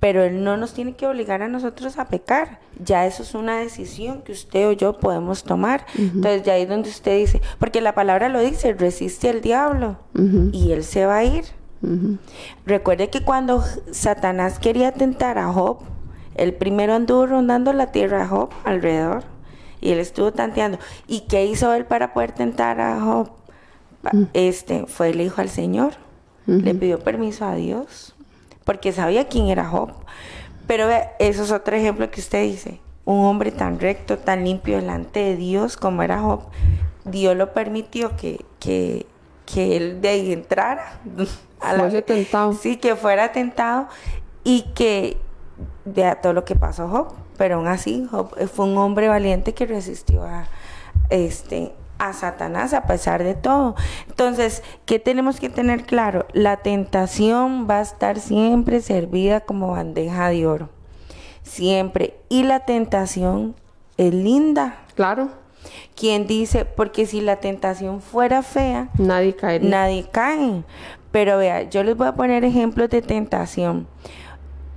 [0.00, 2.60] pero él no nos tiene que obligar a nosotros a pecar.
[2.84, 5.86] Ya eso es una decisión que usted o yo podemos tomar.
[5.96, 9.98] Entonces, ya ahí es donde usted dice, porque la palabra lo dice, resiste al diablo
[10.52, 11.44] y él se va a ir.
[12.66, 15.78] Recuerde que cuando Satanás quería tentar a Job,
[16.34, 19.24] el primero anduvo rondando la tierra a Job alrededor
[19.80, 20.78] y él estuvo tanteando.
[21.06, 23.30] ¿Y qué hizo él para poder tentar a Job?
[24.02, 25.94] Pa- Este fue el hijo al Señor,
[26.46, 28.14] le pidió permiso a Dios
[28.66, 29.92] porque sabía quién era Job.
[30.66, 32.80] Pero ve, eso es otro ejemplo que usted dice.
[33.06, 36.40] Un hombre tan recto, tan limpio delante de Dios como era Job,
[37.04, 39.06] Dios lo permitió que, que,
[39.46, 41.00] que él de ahí entrara.
[41.60, 42.52] a la- tentado.
[42.52, 43.86] Sí, que fuera tentado
[44.42, 45.16] y que
[45.84, 47.14] vea todo lo que pasó Job.
[47.38, 50.48] Pero aún así, Job fue un hombre valiente que resistió a,
[51.10, 53.74] este, a Satanás a pesar de todo.
[54.08, 56.26] Entonces, ¿qué tenemos que tener claro?
[56.32, 60.68] La tentación va a estar siempre servida como bandeja de oro.
[61.42, 62.14] Siempre.
[62.28, 63.54] Y la tentación
[63.96, 64.78] es linda.
[64.94, 65.30] Claro,
[65.94, 69.70] Quien dice, porque si la tentación fuera fea, nadie caería.
[69.70, 70.62] nadie cae.
[71.10, 73.86] Pero vea, yo les voy a poner ejemplos de tentación.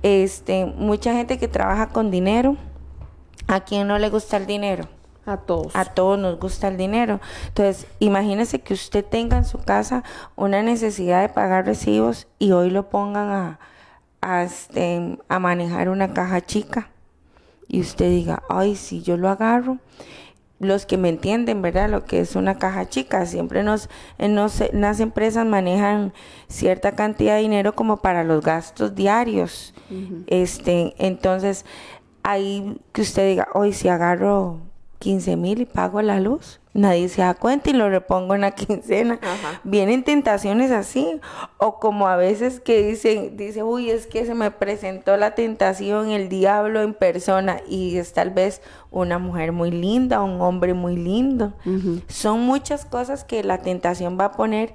[0.02, 2.56] Este, mucha gente que trabaja con dinero,
[3.46, 4.88] ¿a quién no le gusta el dinero?
[5.26, 5.76] A todos.
[5.76, 7.20] A todos nos gusta el dinero.
[7.48, 10.02] Entonces, imagínese que usted tenga en su casa
[10.36, 13.60] una necesidad de pagar recibos y hoy lo pongan a,
[14.20, 16.90] a, este, a manejar una caja chica.
[17.68, 19.78] Y usted diga, ay, si yo lo agarro.
[20.58, 21.88] Los que me entienden, ¿verdad?
[21.88, 23.24] Lo que es una caja chica.
[23.24, 26.12] Siempre nos, en, nos, en las empresas manejan
[26.48, 29.74] cierta cantidad de dinero como para los gastos diarios.
[30.26, 31.64] este, entonces,
[32.22, 34.69] ahí que usted diga, hoy si agarro
[35.00, 36.60] 15 mil y pago la luz.
[36.72, 39.18] Nadie se da cuenta y lo repongo en la quincena.
[39.64, 41.20] Vienen tentaciones así.
[41.56, 46.10] O como a veces que dicen, dice, uy, es que se me presentó la tentación,
[46.10, 47.60] el diablo en persona.
[47.66, 48.60] Y es tal vez
[48.90, 51.54] una mujer muy linda, un hombre muy lindo.
[52.06, 54.74] Son muchas cosas que la tentación va a poner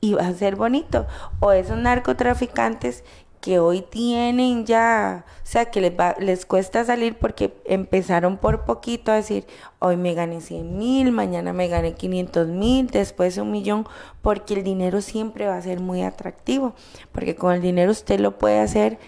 [0.00, 1.06] y va a ser bonito.
[1.40, 3.04] O esos narcotraficantes
[3.40, 9.12] que hoy tienen ya, o sea, que les, les cuesta salir porque empezaron por poquito
[9.12, 9.46] a decir,
[9.78, 13.86] hoy me gané 100 mil, mañana me gané 500 mil, después un millón,
[14.22, 16.74] porque el dinero siempre va a ser muy atractivo,
[17.12, 18.98] porque con el dinero usted lo puede hacer,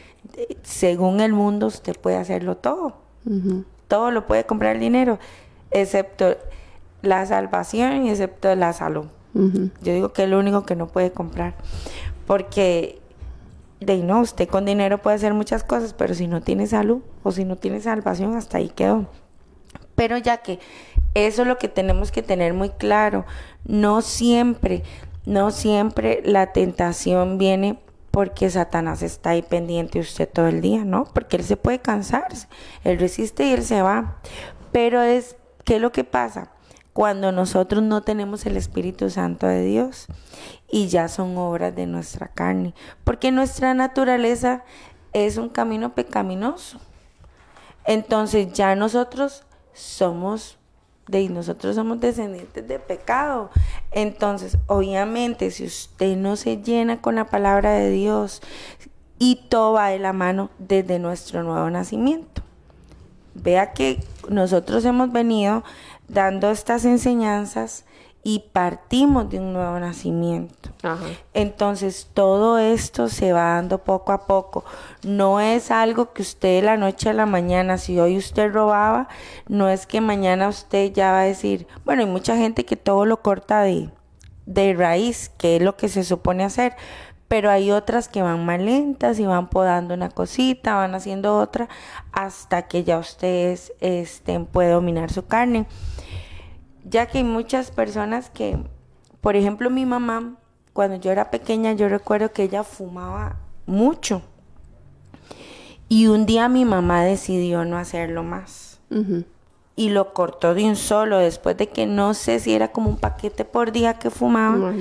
[0.62, 2.94] según el mundo, usted puede hacerlo todo,
[3.88, 5.18] todo lo puede comprar el dinero,
[5.70, 6.36] excepto
[7.02, 9.06] la salvación y excepto la salud.
[9.34, 11.54] Yo digo que es lo único que no puede comprar,
[12.26, 12.97] porque
[13.80, 17.32] de no, usted con dinero puede hacer muchas cosas, pero si no tiene salud o
[17.32, 19.06] si no tiene salvación, hasta ahí quedó.
[19.94, 20.58] Pero ya que
[21.14, 23.24] eso es lo que tenemos que tener muy claro,
[23.64, 24.82] no siempre,
[25.26, 27.78] no siempre la tentación viene
[28.10, 31.04] porque Satanás está ahí pendiente de usted todo el día, ¿no?
[31.04, 32.48] Porque él se puede cansarse,
[32.84, 34.16] él resiste y él se va.
[34.72, 36.50] Pero es, ¿qué es lo que pasa?
[36.92, 40.06] Cuando nosotros no tenemos el Espíritu Santo de Dios
[40.70, 44.64] y ya son obras de nuestra carne, porque nuestra naturaleza
[45.12, 46.80] es un camino pecaminoso.
[47.84, 50.58] Entonces ya nosotros somos
[51.08, 53.50] de nosotros somos descendientes de pecado.
[53.92, 58.42] Entonces, obviamente, si usted no se llena con la palabra de Dios
[59.18, 62.42] y todo va de la mano desde nuestro nuevo nacimiento.
[63.34, 65.64] Vea que nosotros hemos venido
[66.08, 67.84] dando estas enseñanzas
[68.22, 70.70] y partimos de un nuevo nacimiento.
[71.34, 74.64] Entonces todo esto se va dando poco a poco.
[75.02, 79.08] No es algo que usted de la noche a la mañana, si hoy usted robaba,
[79.46, 83.06] no es que mañana usted ya va a decir, bueno, hay mucha gente que todo
[83.06, 83.90] lo corta de,
[84.46, 86.74] de raíz, que es lo que se supone hacer.
[87.28, 91.68] Pero hay otras que van más lentas y van podando una cosita, van haciendo otra,
[92.10, 95.66] hasta que ya usted este, puede dominar su carne
[96.90, 98.58] ya que hay muchas personas que,
[99.20, 100.36] por ejemplo, mi mamá,
[100.72, 104.22] cuando yo era pequeña, yo recuerdo que ella fumaba mucho.
[105.88, 108.80] Y un día mi mamá decidió no hacerlo más.
[109.74, 112.96] Y lo cortó de un solo, después de que no sé si era como un
[112.96, 114.72] paquete por día que fumaba,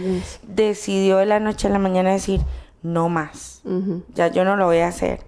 [0.44, 2.42] decidió de la noche a la mañana decir,
[2.82, 3.62] no más,
[4.16, 5.22] ya yo no lo voy a hacer.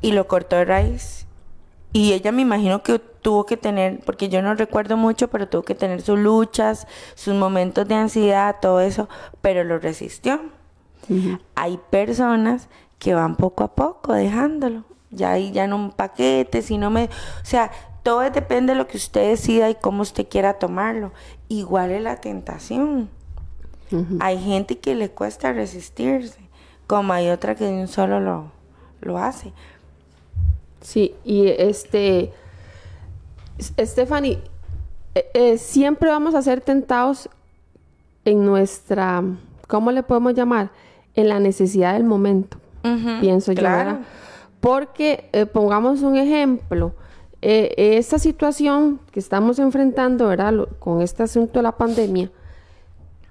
[0.00, 1.21] Y lo cortó de raíz.
[1.92, 5.62] Y ella me imagino que tuvo que tener, porque yo no recuerdo mucho, pero tuvo
[5.62, 9.08] que tener sus luchas, sus momentos de ansiedad, todo eso,
[9.40, 10.40] pero lo resistió.
[11.54, 14.84] Hay personas que van poco a poco dejándolo.
[15.10, 17.04] Ya ahí ya no un paquete, sino me...
[17.04, 17.70] O sea,
[18.02, 21.12] todo depende de lo que usted decida y cómo usted quiera tomarlo.
[21.48, 23.10] Igual es la tentación.
[24.20, 26.40] Hay gente que le cuesta resistirse,
[26.86, 28.50] como hay otra que de un solo lo,
[29.02, 29.52] lo hace.
[30.82, 32.32] Sí, y este,
[33.58, 34.38] Stephanie,
[35.14, 37.30] eh, eh, siempre vamos a ser tentados
[38.24, 39.22] en nuestra,
[39.68, 40.70] ¿cómo le podemos llamar?
[41.14, 42.58] En la necesidad del momento,
[43.20, 43.68] pienso yo.
[44.60, 46.94] Porque, eh, pongamos un ejemplo,
[47.40, 50.68] esta situación que estamos enfrentando, ¿verdad?
[50.78, 52.30] Con este asunto de la pandemia,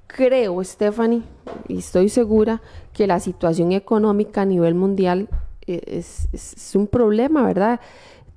[0.08, 1.24] creo, Stephanie,
[1.68, 2.62] y estoy segura
[2.94, 5.30] que la situación económica a nivel mundial
[5.68, 7.80] es, es un problema, ¿verdad?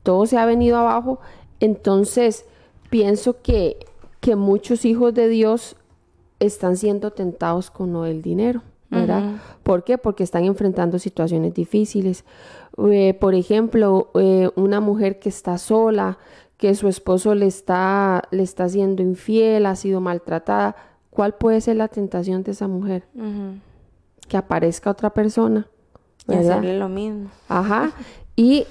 [0.03, 1.21] Todo se ha venido abajo
[1.65, 2.45] entonces,
[2.91, 3.79] pienso que,
[4.21, 5.77] que muchos hijos de Dios
[6.41, 9.41] están siendo tentados con el dinero, ¿verdad?
[9.63, 9.97] ¿Por qué?
[9.97, 12.25] Porque están enfrentando situaciones difíciles.
[12.91, 16.19] Eh, por ejemplo, eh, una mujer que está sola,
[16.59, 20.77] que su esposo le está, le está siendo infiel, ha sido maltratada.
[21.11, 23.05] ¿Cuál puede ser la tentación de esa mujer?
[24.29, 25.67] Que aparezca otra persona.
[26.29, 27.31] Y hacerle lo mismo.
[27.49, 27.93] Ajá.
[28.37, 28.67] Y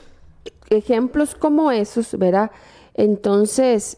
[0.70, 2.52] ejemplos como esos, ¿verdad?
[2.96, 3.98] Entonces,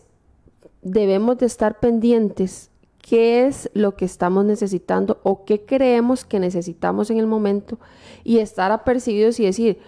[0.84, 2.70] debemos de estar pendientes
[3.02, 7.78] qué es lo que estamos necesitando o qué creemos que necesitamos en el momento
[8.24, 9.80] y estar apercibidos y decir,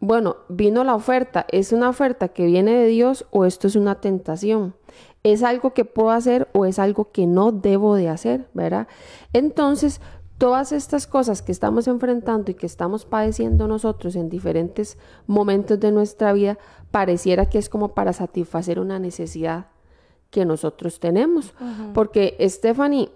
[0.00, 4.00] bueno, vino la oferta, ¿es una oferta que viene de Dios o esto es una
[4.00, 4.74] tentación?
[5.22, 8.88] ¿Es algo que puedo hacer o es algo que no debo de hacer, verdad?
[9.32, 10.00] Entonces,
[10.38, 15.92] todas estas cosas que estamos enfrentando y que estamos padeciendo nosotros en diferentes momentos de
[15.92, 16.58] nuestra vida,
[16.90, 19.66] pareciera que es como para satisfacer una necesidad
[20.30, 21.54] que nosotros tenemos.
[21.94, 23.10] Porque, Stephanie,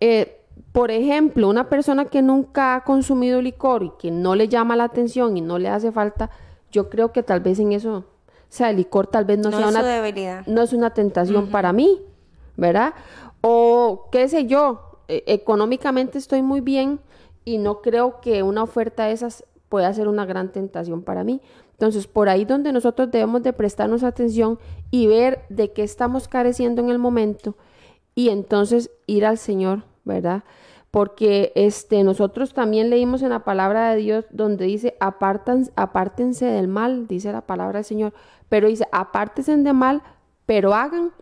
[0.00, 0.40] eh,
[0.72, 4.84] por ejemplo, una persona que nunca ha consumido licor y que no le llama la
[4.84, 6.30] atención y no le hace falta,
[6.70, 8.04] yo creo que tal vez en eso, o
[8.48, 10.46] sea, el licor tal vez no, sea una debilidad.
[10.46, 12.00] no es una tentación para mí,
[12.56, 12.94] ¿verdad?
[13.42, 17.00] O qué sé yo, e, económicamente estoy muy bien
[17.44, 21.40] y no creo que una oferta de esas pueda ser una gran tentación para mí.
[21.72, 24.58] Entonces, por ahí donde nosotros debemos de prestarnos atención
[24.90, 27.56] y ver de qué estamos careciendo en el momento
[28.14, 30.44] y entonces ir al Señor, ¿verdad?
[30.90, 36.68] Porque este, nosotros también leímos en la palabra de Dios donde dice, apartan, apártense del
[36.68, 38.14] mal, dice la palabra del Señor,
[38.48, 40.02] pero dice, apártense de mal,
[40.46, 41.12] pero hagan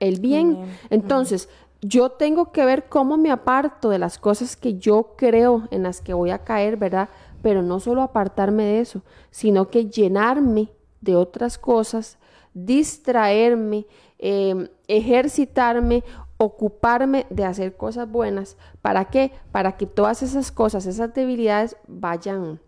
[0.00, 0.66] el bien.
[0.90, 1.48] Entonces,
[1.86, 6.00] yo tengo que ver cómo me aparto de las cosas que yo creo en las
[6.00, 7.10] que voy a caer, ¿verdad?
[7.42, 10.70] Pero no solo apartarme de eso, sino que llenarme
[11.02, 12.16] de otras cosas,
[12.54, 13.86] distraerme,
[14.18, 16.04] em, ejercitarme
[16.36, 18.56] ocuparme de hacer cosas buenas.
[18.82, 19.32] ¿Para qué?
[19.52, 22.60] Para que todas esas cosas, esas debilidades vayan,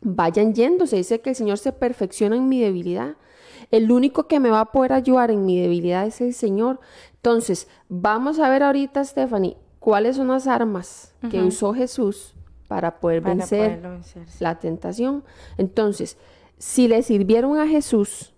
[0.00, 0.96] vayan yéndose.
[0.96, 3.16] Dice que el Señor se perfecciona en mi debilidad.
[3.70, 6.80] El único que me va a poder ayudar en mi debilidad es el Señor.
[7.16, 12.34] Entonces, vamos a ver ahorita, Stephanie, cuáles son las armas que usó Jesús
[12.66, 13.80] para poder vencer
[14.40, 15.24] la tentación.
[15.56, 16.16] Entonces,
[16.58, 18.34] si le sirvieron a Jesús,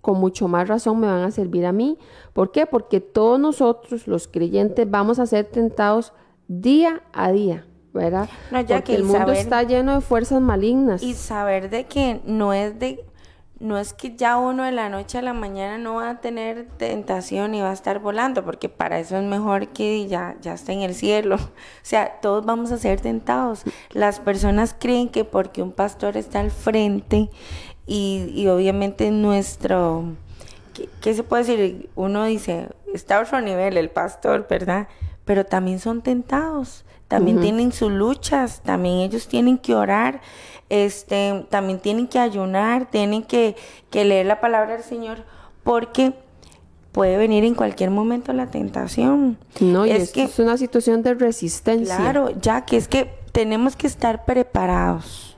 [0.00, 1.98] con mucho más razón me van a servir a mí.
[2.32, 2.66] ¿Por qué?
[2.66, 6.12] Porque todos nosotros, los creyentes, vamos a ser tentados
[6.48, 7.66] día a día.
[7.92, 8.28] ¿verdad?
[8.50, 11.02] No, ya Porque el mundo está lleno de fuerzas malignas.
[11.02, 13.04] Y saber de que no es de
[13.58, 16.66] no es que ya uno de la noche a la mañana no va a tener
[16.76, 20.72] tentación y va a estar volando, porque para eso es mejor que ya, ya esté
[20.72, 21.36] en el cielo.
[21.86, 23.62] O sea, todos vamos a ser tentados.
[23.92, 27.30] Las personas creen que porque un pastor está al frente
[27.86, 30.16] y, obviamente nuestro,
[31.00, 31.90] ¿qué, se puede decir?
[31.94, 34.88] Uno dice, está a otro nivel el pastor, ¿verdad?
[35.24, 40.20] Pero también son tentados, también tienen sus luchas, también ellos tienen que orar,
[40.68, 43.56] este, también tienen que ayunar, tienen que,
[43.90, 45.18] que leer la palabra del Señor,
[45.62, 46.14] porque
[46.92, 49.38] puede venir en cualquier momento la tentación.
[49.60, 51.96] No, y es que es una situación de resistencia.
[51.96, 55.36] Claro, ya que es que tenemos que estar preparados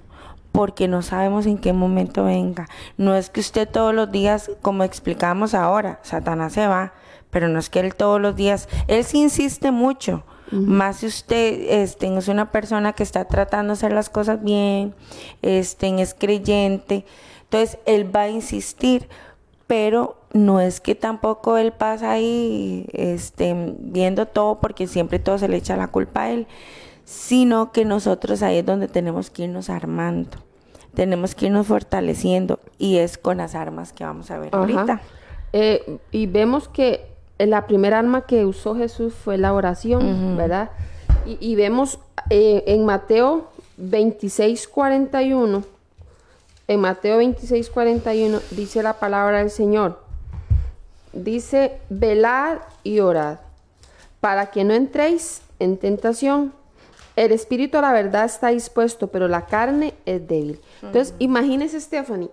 [0.52, 2.68] porque no sabemos en qué momento venga.
[2.96, 6.94] No es que usted todos los días, como explicamos ahora, Satanás se va,
[7.30, 10.24] pero no es que él todos los días, él sí insiste mucho.
[10.50, 14.94] Más si usted este, es una persona que está tratando de hacer las cosas bien,
[15.42, 17.04] este, es creyente,
[17.42, 19.08] entonces él va a insistir,
[19.66, 25.48] pero no es que tampoco él pasa ahí este, viendo todo porque siempre todo se
[25.48, 26.46] le echa la culpa a él,
[27.04, 30.38] sino que nosotros ahí es donde tenemos que irnos armando
[30.94, 35.00] tenemos que irnos fortaleciendo y es con las armas que vamos a ver ahorita.
[35.52, 37.06] Eh, y vemos que
[37.38, 40.70] la primera arma que usó Jesús fue la oración, ¿verdad?
[41.24, 41.98] Y, vemos
[42.30, 45.62] eh, en Mateo 26, 41,
[46.68, 50.00] en Mateo 26, 41 dice la palabra del Señor,
[51.12, 53.38] dice, velad y orad,
[54.20, 56.52] para que no entréis en tentación.
[57.16, 60.60] El espíritu la verdad está dispuesto, pero la carne es débil.
[60.82, 62.30] Entonces, imagínese, Stephanie,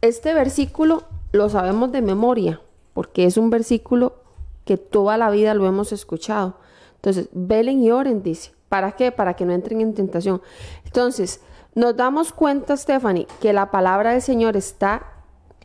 [0.00, 2.60] este versículo lo sabemos de memoria,
[2.94, 4.16] porque es un versículo
[4.64, 6.56] que toda la vida lo hemos escuchado.
[6.96, 8.52] Entonces, velen y oren, dice.
[8.68, 9.12] ¿Para qué?
[9.12, 10.40] Para que no entren en tentación.
[10.84, 11.40] Entonces,
[11.74, 15.06] nos damos cuenta, Stephanie, que la palabra del Señor está,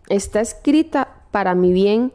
[0.10, 2.14] está escrita para mi bien,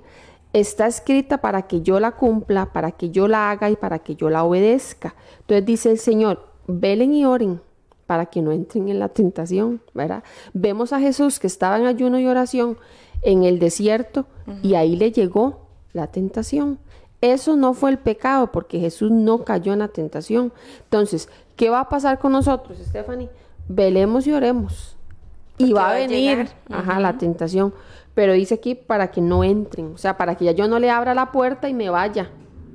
[0.53, 4.17] está escrita para que yo la cumpla, para que yo la haga y para que
[4.17, 5.15] yo la obedezca.
[5.41, 7.61] Entonces dice el Señor, velen y oren
[8.07, 10.23] para que no entren en la tentación, ¿verdad?
[10.53, 12.77] Vemos a Jesús que estaba en ayuno y oración
[13.23, 14.27] en el desierto
[14.63, 16.79] y ahí le llegó la tentación.
[17.21, 20.53] Eso no fue el pecado porque Jesús no cayó en la tentación.
[20.85, 23.31] Entonces, ¿qué va a pasar con nosotros, Stephanie?
[23.69, 24.97] Velemos y oremos.
[25.59, 27.73] y va a venir la tentación.
[28.15, 30.91] Pero dice aquí para que no entren, o sea, para que ya yo no le
[30.91, 32.31] abra la puerta y me vaya,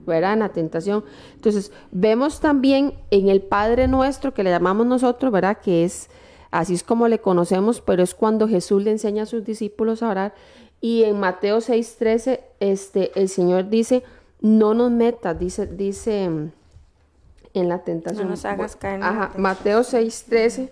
[0.06, 0.34] ¿verdad?
[0.34, 1.04] En la tentación.
[1.36, 5.58] Entonces, vemos también en el Padre nuestro, que le llamamos nosotros, ¿verdad?
[5.62, 6.10] Que es,
[6.52, 10.10] así es como le conocemos, pero es cuando Jesús le enseña a sus discípulos a
[10.10, 10.34] orar.
[10.82, 14.04] Y en Mateo 6:13, este, el Señor dice,
[14.42, 16.54] no nos metas, dice, dice en
[17.70, 18.26] la tentación.
[18.26, 19.02] No nos hagas caer.
[19.02, 20.70] Ajá, Mateo 6:13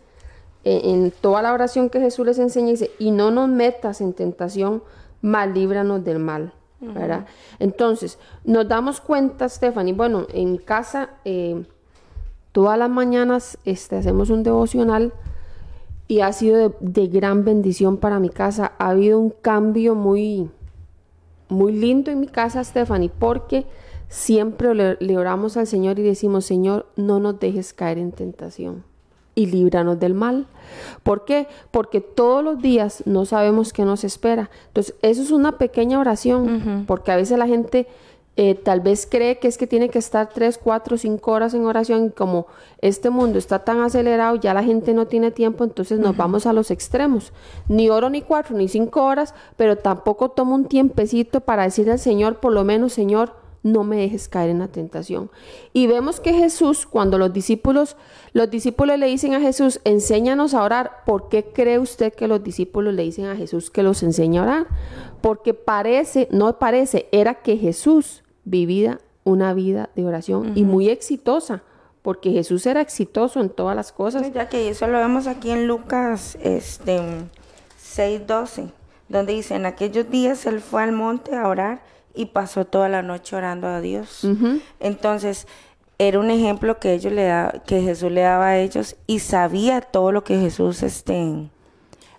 [0.68, 4.14] eh, en toda la oración que Jesús les enseña, dice, y no nos metas en
[4.14, 4.82] tentación,
[5.22, 6.54] mal líbranos del mal.
[6.80, 7.26] ¿verdad?
[7.60, 11.64] Entonces, nos damos cuenta, Stephanie, bueno, en casa, eh,
[12.52, 15.14] todas las mañanas este, hacemos un devocional
[16.08, 18.74] y ha sido de, de, gran bendición para mi casa.
[18.78, 20.50] Ha habido un cambio muy,
[21.50, 23.66] muy lindo en mi casa, Stephanie, porque
[24.08, 28.84] siempre le, le oramos al Señor y decimos, Señor, no nos dejes caer en tentación
[29.36, 30.48] y líbranos del mal.
[31.04, 31.48] ¿Por qué?
[31.72, 34.50] Porque todos los días no sabemos qué nos espera.
[34.68, 37.88] Entonces, eso es una pequeña oración, porque a veces la gente
[38.38, 41.66] eh, tal vez cree que es que tiene que estar tres, cuatro, cinco horas en
[41.66, 42.48] oración y como
[42.82, 46.52] este mundo está tan acelerado, ya la gente no tiene tiempo, entonces nos vamos a
[46.52, 47.32] los extremos.
[47.70, 52.00] Ni oro ni cuatro, ni cinco horas, pero tampoco tomo un tiempecito para decirle al
[52.00, 53.34] Señor, por lo menos, Señor,
[53.64, 55.32] no me dejes caer en la tentación.
[55.72, 57.96] Y vemos que Jesús, cuando los discípulos,
[58.34, 62.44] los discípulos le dicen a Jesús, enséñanos a orar, ¿por qué cree usted que los
[62.44, 64.68] discípulos le dicen a Jesús que los enseña a orar?
[65.22, 71.64] Porque parece, no parece, era que Jesús vivía una vida de oración y muy exitosa,
[72.02, 74.32] porque Jesús era exitoso en todas las cosas.
[74.32, 77.00] Ya que eso lo vemos aquí en Lucas este,
[77.82, 78.70] 6:12,
[79.10, 81.82] donde dice, en aquellos días él fue al monte a orar
[82.14, 84.26] y pasó toda la noche orando a Dios.
[84.80, 85.48] Entonces,
[85.98, 89.82] era un ejemplo que ellos le da, que Jesús le daba a ellos y sabía
[89.82, 91.50] todo lo que Jesús este,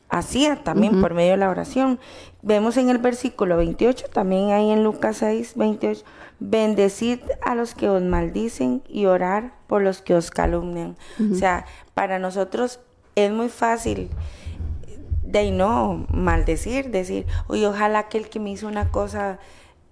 [0.08, 1.98] hacía también por medio de la oración.
[2.42, 6.04] Vemos en el versículo 28, también ahí en Lucas 6, 28,
[6.38, 10.96] bendecid a los que os maldicen y orar por los que os calumnian.
[11.32, 12.80] O sea, para nosotros
[13.14, 14.10] es muy fácil
[15.22, 19.38] de no maldecir, decir, oye, ojalá que el que me hizo una cosa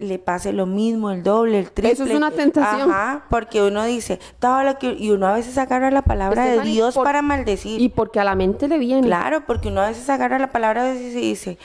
[0.05, 1.93] le pase lo mismo, el doble, el triple.
[1.93, 2.91] Eso es una tentación.
[2.91, 4.93] Ajá, porque uno dice, todo lo que...
[4.93, 7.81] Y uno a veces agarra la palabra de Dios para maldecir.
[7.81, 9.07] Y porque a la mente le viene.
[9.07, 11.59] Claro, porque uno a veces agarra la palabra de Dios y dice,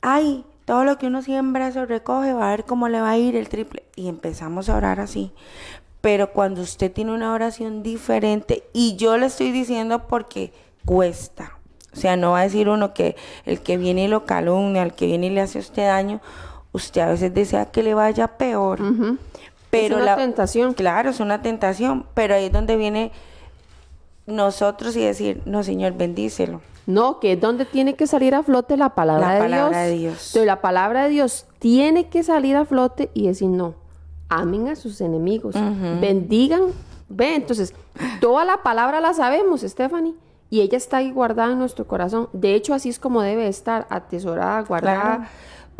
[0.00, 3.18] ay, todo lo que uno siembra eso recoge, va a ver cómo le va a
[3.18, 3.84] ir el triple.
[3.96, 5.32] Y empezamos a orar así.
[6.00, 10.52] Pero cuando usted tiene una oración diferente, y yo le estoy diciendo porque
[10.84, 11.58] cuesta.
[11.92, 14.94] O sea, no va a decir uno que el que viene y lo calumnia, el
[14.94, 16.20] que viene y le hace a usted daño,
[16.72, 18.80] usted a veces desea que le vaya peor.
[19.70, 20.74] Pero es una tentación.
[20.74, 23.12] Claro, es una tentación, pero ahí es donde viene
[24.26, 26.60] nosotros y decir, no, Señor, bendícelo.
[26.86, 29.90] No, que es donde tiene que salir a flote la palabra, la de, palabra Dios.
[29.90, 30.12] de Dios.
[30.12, 33.74] Entonces, la palabra de Dios tiene que salir a flote y decir, no,
[34.28, 35.54] amen a sus enemigos,
[36.00, 36.62] bendigan.
[37.08, 37.74] Ve, entonces,
[38.20, 40.14] toda la palabra la sabemos, Stephanie,
[40.48, 42.28] y ella está ahí guardada en nuestro corazón.
[42.32, 45.16] De hecho, así es como debe estar, atesorada, guardada.
[45.16, 45.30] Claro.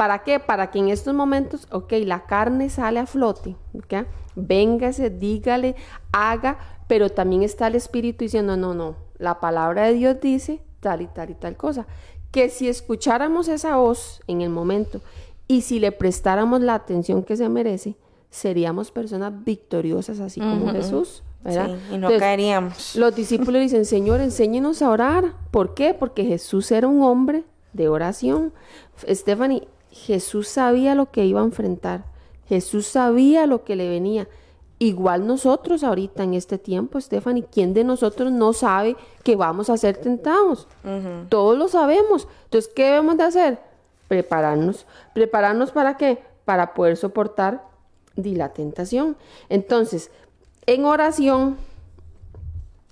[0.00, 0.40] ¿Para qué?
[0.40, 4.06] Para que en estos momentos, ok, la carne sale a flote, ¿ok?
[4.34, 5.76] Véngase, dígale,
[6.10, 11.02] haga, pero también está el Espíritu diciendo, no, no, la palabra de Dios dice tal
[11.02, 11.86] y tal y tal cosa.
[12.30, 15.02] Que si escucháramos esa voz en el momento
[15.46, 17.94] y si le prestáramos la atención que se merece,
[18.30, 21.22] seríamos personas victoriosas así como Jesús.
[21.44, 21.66] ¿verdad?
[21.66, 22.96] Sí, y no Entonces, caeríamos.
[22.96, 25.34] Los discípulos dicen, Señor, enséñenos a orar.
[25.50, 25.92] ¿Por qué?
[25.92, 27.44] Porque Jesús era un hombre
[27.74, 28.54] de oración.
[29.06, 32.04] Stephanie, Jesús sabía lo que iba a enfrentar.
[32.48, 34.28] Jesús sabía lo que le venía.
[34.78, 39.76] Igual nosotros ahorita en este tiempo, Stephanie, ¿quién de nosotros no sabe que vamos a
[39.76, 40.66] ser tentados?
[41.28, 42.26] Todos lo sabemos.
[42.44, 43.58] Entonces, ¿qué debemos de hacer?
[44.08, 44.86] Prepararnos.
[45.12, 46.22] ¿Prepararnos para qué?
[46.46, 47.62] Para poder soportar
[48.16, 49.16] di, la tentación.
[49.48, 50.10] Entonces,
[50.66, 51.56] en oración,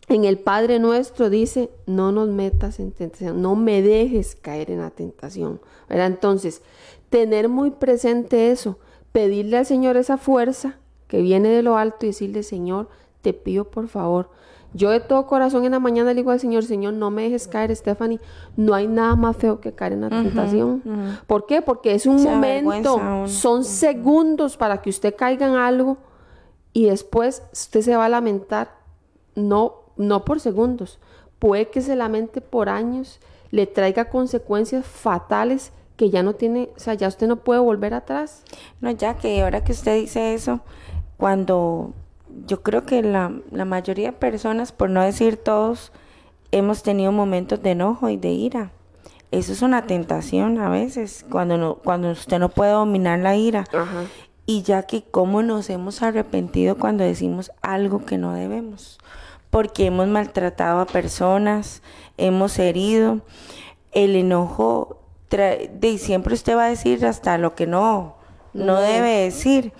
[0.09, 4.81] en el Padre nuestro dice, no nos metas en tentación, no me dejes caer en
[4.81, 5.61] la tentación.
[5.89, 6.07] ¿verdad?
[6.07, 6.63] Entonces,
[7.11, 8.79] tener muy presente eso,
[9.13, 12.89] pedirle al Señor esa fuerza que viene de lo alto y decirle, Señor,
[13.23, 14.31] te pido por favor.
[14.75, 17.49] Yo de todo corazón en la mañana le digo al Señor, Señor, no me dejes
[17.49, 18.21] caer, Stephanie.
[18.57, 20.83] No hay nada más feo que caer en la tentación.
[21.27, 21.63] ¿Por qué?
[21.63, 25.97] Porque es un Se momento, son segundos para que usted caiga en algo
[26.75, 28.77] y después usted se va a lamentar.
[29.35, 30.99] No, no por segundos.
[31.39, 36.79] Puede que se lamente por años, le traiga consecuencias fatales que ya no tiene, o
[36.79, 38.45] sea, ya usted no puede volver atrás.
[38.81, 40.61] No, ya que ahora que usted dice eso,
[41.17, 41.93] cuando
[42.47, 45.91] yo creo que la, la mayoría de personas, por no decir todos,
[46.53, 48.71] hemos tenido momentos de enojo y de ira.
[49.33, 53.65] Eso es una tentación a veces, cuando, no, cuando usted no puede dominar la ira.
[54.47, 58.99] Y ya que cómo nos hemos arrepentido cuando decimos algo que no debemos.
[59.51, 61.83] Porque hemos maltratado a personas,
[62.19, 63.21] hemos herido.
[63.91, 64.98] El enojo,
[65.31, 68.17] de siempre usted va a decir hasta lo que no,
[68.55, 69.73] no debe decir.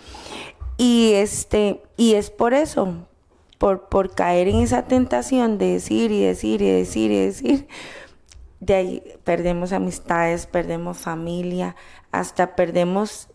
[0.77, 3.07] Y este, y es por eso.
[3.59, 7.69] por, por caer en esa tentación de decir y decir y decir y decir,
[8.61, 11.75] de ahí perdemos amistades, perdemos familia,
[12.13, 13.29] hasta perdemos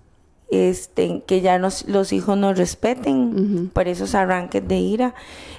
[0.54, 5.16] este, que ya nos, los hijos nos respeten por esos arranques de ira.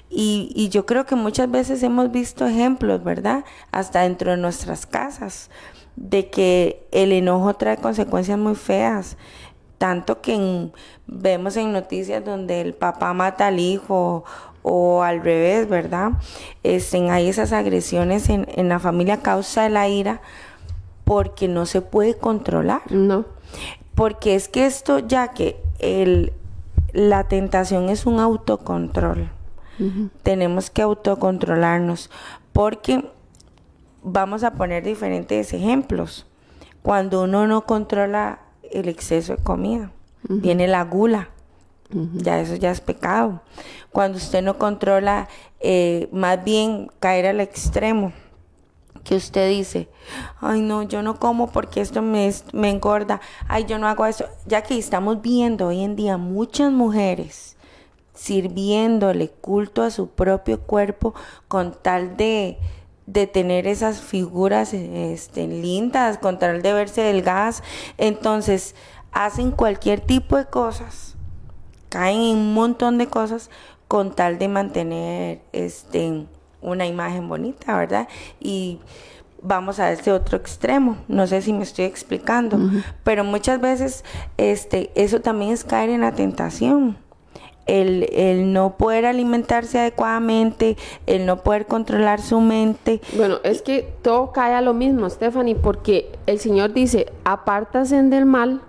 [0.09, 3.45] Y, y, yo creo que muchas veces hemos visto ejemplos, ¿verdad?
[3.73, 5.51] Hasta dentro de nuestras casas,
[5.97, 9.17] de que el enojo trae consecuencias muy feas.
[9.79, 10.71] Tanto que
[11.07, 14.25] vemos en noticias donde el papá mata al hijo
[14.63, 16.13] o al revés, ¿verdad?
[16.63, 20.23] Este, hay esas agresiones en, en la familia a causa de la ira
[21.05, 22.81] porque no se puede controlar.
[22.91, 23.27] No.
[23.95, 26.33] Porque es que esto, ya que el,
[26.93, 29.31] la tentación es un autocontrol,
[30.23, 32.09] tenemos que autocontrolarnos
[32.53, 33.05] porque
[34.05, 36.27] vamos a poner diferentes ejemplos.
[36.83, 38.41] Cuando uno no controla
[38.71, 39.91] el exceso de comida,
[40.29, 41.31] viene la gula,
[41.91, 43.43] ya eso ya es pecado.
[43.91, 45.29] Cuando usted no controla,
[45.61, 48.13] eh, más bien caer al extremo
[49.03, 49.89] que usted dice,
[50.41, 54.25] ay no, yo no como porque esto me, me engorda, ay yo no hago eso,
[54.47, 57.57] ya que estamos viendo hoy en día muchas mujeres
[58.15, 61.15] sirviéndole culto a su propio cuerpo
[61.49, 62.59] con tal de,
[63.07, 67.63] de tener esas figuras este, lindas, con tal de verse delgadas,
[67.99, 68.75] entonces
[69.13, 71.17] hacen cualquier tipo de cosas,
[71.89, 73.51] caen en un montón de cosas
[73.89, 76.27] con tal de mantener este
[76.63, 78.09] una imagen bonita, ¿verdad?
[78.41, 78.81] Y
[79.43, 80.97] vamos a ese otro extremo.
[81.07, 82.59] No sé si me estoy explicando,
[83.05, 84.05] pero muchas veces
[84.39, 86.97] este, eso también es caer en la tentación.
[87.67, 93.01] El, el, no poder alimentarse adecuadamente, el no poder controlar su mente.
[93.17, 98.27] Bueno, es que todo cae a lo mismo, Stephanie, porque el Señor dice, apártase del
[98.27, 98.61] mal,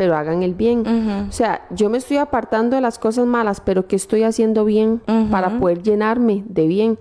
[0.00, 0.86] pero hagan el bien.
[1.28, 5.02] O sea, yo me estoy apartando de las cosas malas, pero que estoy haciendo bien
[5.30, 6.98] para poder llenarme de bien.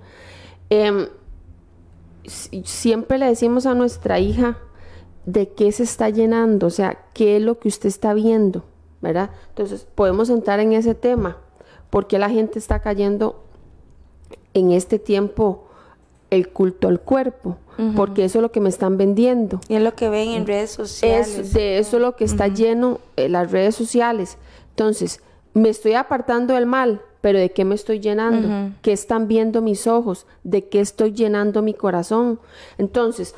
[0.69, 1.07] Em,
[2.25, 4.57] siempre le decimos a nuestra hija
[5.25, 8.65] de qué se está llenando, o sea, qué es lo que usted está viendo,
[9.01, 9.29] ¿verdad?
[9.49, 11.37] Entonces, podemos entrar en ese tema,
[11.89, 13.43] porque la gente está cayendo
[14.53, 15.65] en este tiempo
[16.29, 17.57] el culto al cuerpo,
[17.95, 19.61] porque eso es lo que me están vendiendo.
[19.69, 21.53] Y es lo que ven en redes sociales.
[21.53, 24.37] de eso es lo que está lleno en las redes sociales.
[24.71, 25.21] Entonces,
[25.53, 28.75] me estoy apartando del mal, pero ¿de qué me estoy llenando?
[28.81, 30.25] ¿Qué están viendo mis ojos?
[30.43, 32.39] ¿De qué estoy llenando mi corazón?
[32.77, 33.33] Entonces,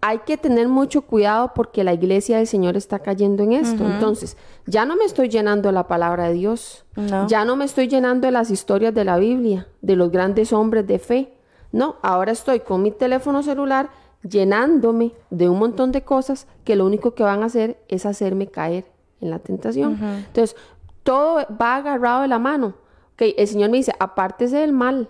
[0.00, 3.84] hay que tener mucho cuidado porque la iglesia del Señor está cayendo en esto.
[3.84, 4.36] Entonces,
[4.66, 6.84] ya no me estoy llenando de la palabra de Dios.
[7.28, 10.86] Ya no me estoy llenando de las historias de la Biblia, de los grandes hombres
[10.86, 11.32] de fe.
[11.72, 13.90] No, ahora estoy con mi teléfono celular
[14.22, 18.48] llenándome de un montón de cosas que lo único que van a hacer es hacerme
[18.48, 18.86] caer
[19.20, 19.98] en la tentación.
[20.02, 20.56] Entonces,
[21.02, 22.86] todo va agarrado de la mano
[23.18, 25.08] el Señor me dice, apártese del mal,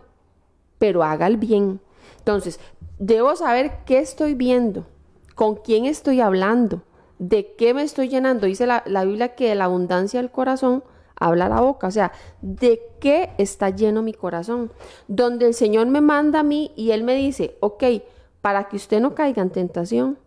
[0.78, 1.80] pero haga el bien.
[2.18, 2.60] Entonces,
[2.98, 4.86] debo saber qué estoy viendo,
[5.34, 6.82] con quién estoy hablando,
[7.18, 8.46] de qué me estoy llenando.
[8.46, 10.84] Dice la, la Biblia que de la abundancia del corazón
[11.18, 12.12] habla la boca, o sea,
[12.42, 14.70] de qué está lleno mi corazón.
[15.08, 17.84] Donde el Señor me manda a mí y Él me dice, ok,
[18.42, 20.18] para que usted no caiga en tentación,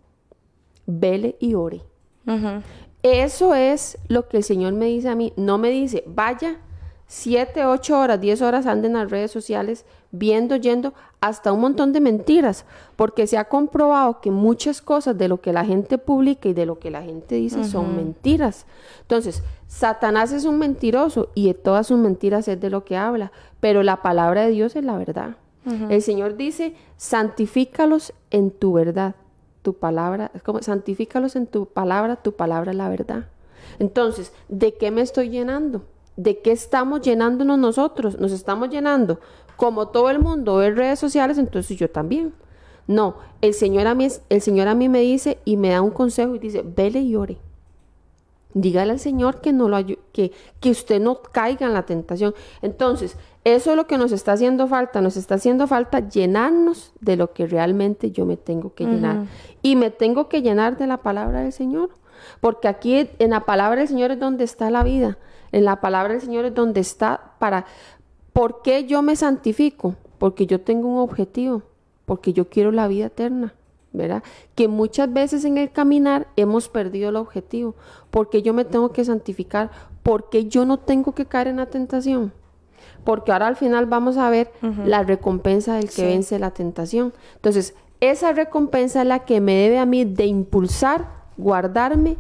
[0.86, 1.84] vele y ore.
[3.02, 5.34] Eso es lo que el Señor me dice a mí.
[5.36, 6.60] No me dice, vaya
[7.12, 11.92] 7, 8 horas, 10 horas anden en las redes sociales viendo, yendo, hasta un montón
[11.92, 16.50] de mentiras, porque se ha comprobado que muchas cosas de lo que la gente publica
[16.50, 18.68] y de lo que la gente dice son mentiras.
[19.02, 23.32] Entonces, Satanás es un mentiroso y de todas sus mentiras es de lo que habla,
[23.60, 25.36] pero la palabra de Dios es la verdad.
[25.90, 29.16] El Señor dice, santifícalos en tu verdad.
[29.64, 33.26] Tu palabra, es como santifícalos en tu palabra, tu palabra es la verdad.
[33.80, 35.82] Entonces, ¿de qué me estoy llenando?
[36.20, 38.20] ¿De qué estamos llenándonos nosotros?
[38.20, 39.20] Nos estamos llenando.
[39.56, 42.34] Como todo el mundo ve redes sociales, entonces yo también.
[42.88, 45.92] No, el Señor a mí, el Señor a mí me dice y me da un
[45.92, 47.38] consejo y dice, vele y ore.
[48.54, 49.78] Dígale al Señor que, no lo
[50.12, 52.34] que, que usted no caiga en la tentación.
[52.62, 53.16] Entonces,
[53.46, 55.00] eso es lo que nos está haciendo falta.
[55.00, 59.26] Nos está haciendo falta llenarnos de lo que realmente yo me tengo que llenar.
[59.62, 61.92] Y me tengo que llenar de la palabra del Señor.
[62.42, 65.18] Porque aquí en la palabra del Señor es donde está la vida.
[65.52, 67.66] En la palabra del Señor es donde está para...
[68.34, 69.96] ¿Por qué yo me santifico?
[70.18, 71.64] Porque yo tengo un objetivo,
[72.06, 73.54] porque yo quiero la vida eterna,
[73.92, 74.24] ¿verdad?
[74.56, 77.76] Que muchas veces en el caminar hemos perdido el objetivo,
[78.12, 79.72] porque yo me tengo que santificar,
[80.04, 82.32] porque yo no tengo que caer en la tentación.
[83.04, 84.52] Porque ahora al final vamos a ver
[84.86, 87.14] la recompensa del que vence la tentación.
[87.36, 92.18] Entonces, esa recompensa es la que me debe a mí de impulsar, guardarme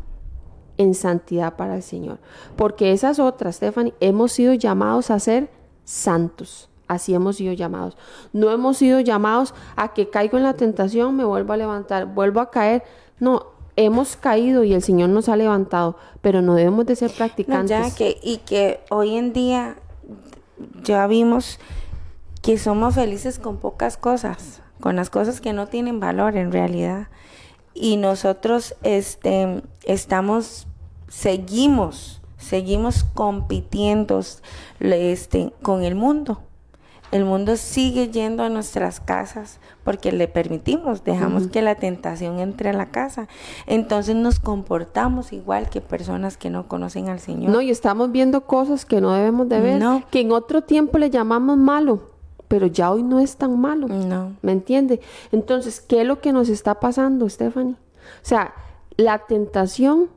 [0.80, 2.18] en santidad para el Señor.
[2.56, 5.52] Porque esas otras, Stephanie, hemos sido llamados a ser
[5.84, 7.96] santos, Así hemos sido llamados.
[8.34, 12.40] No hemos sido llamados a que caigo en la tentación, me vuelvo a levantar, vuelvo
[12.40, 12.84] a caer.
[13.20, 17.70] No, hemos caído y el Señor nos ha levantado, pero no debemos de ser practicantes.
[17.70, 19.76] ya que, y que hoy en día
[20.84, 21.60] ya vimos
[22.42, 27.08] que somos felices con pocas cosas, con las cosas que no tienen valor en realidad.
[27.76, 30.68] Y nosotros este, estamos,
[31.10, 34.22] seguimos, seguimos compitiendo
[34.80, 36.42] este, con el mundo.
[37.12, 42.70] El mundo sigue yendo a nuestras casas porque le permitimos, dejamos que la tentación entre
[42.70, 43.28] a la casa.
[43.66, 47.52] Entonces nos comportamos igual que personas que no conocen al Señor.
[47.52, 49.82] No, y estamos viendo cosas que no debemos de ver,
[50.12, 52.12] que en otro tiempo le llamamos malo,
[52.48, 53.88] pero ya hoy no es tan malo.
[53.88, 54.34] No.
[54.44, 55.00] ¿Me entiende?
[55.32, 57.74] Entonces, ¿qué es lo que nos está pasando, Stephanie?
[57.74, 58.54] O sea,
[58.98, 60.10] la tentación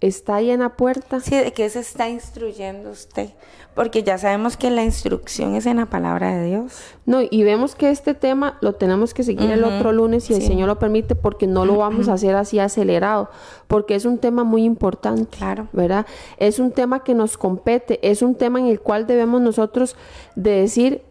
[0.00, 1.20] está ahí en la puerta.
[1.20, 3.30] Sí, de qué se está instruyendo usted,
[3.74, 6.80] porque ya sabemos que la instrucción es en la palabra de Dios.
[7.06, 10.42] No, y vemos que este tema lo tenemos que seguir el otro lunes si el
[10.42, 13.30] Señor lo permite, porque no lo vamos a hacer así acelerado,
[13.68, 15.68] porque es un tema muy importante, claro.
[15.72, 16.06] ¿verdad?
[16.38, 19.96] Es un tema que nos compete, es un tema en el cual debemos nosotros
[20.34, 21.02] de decir,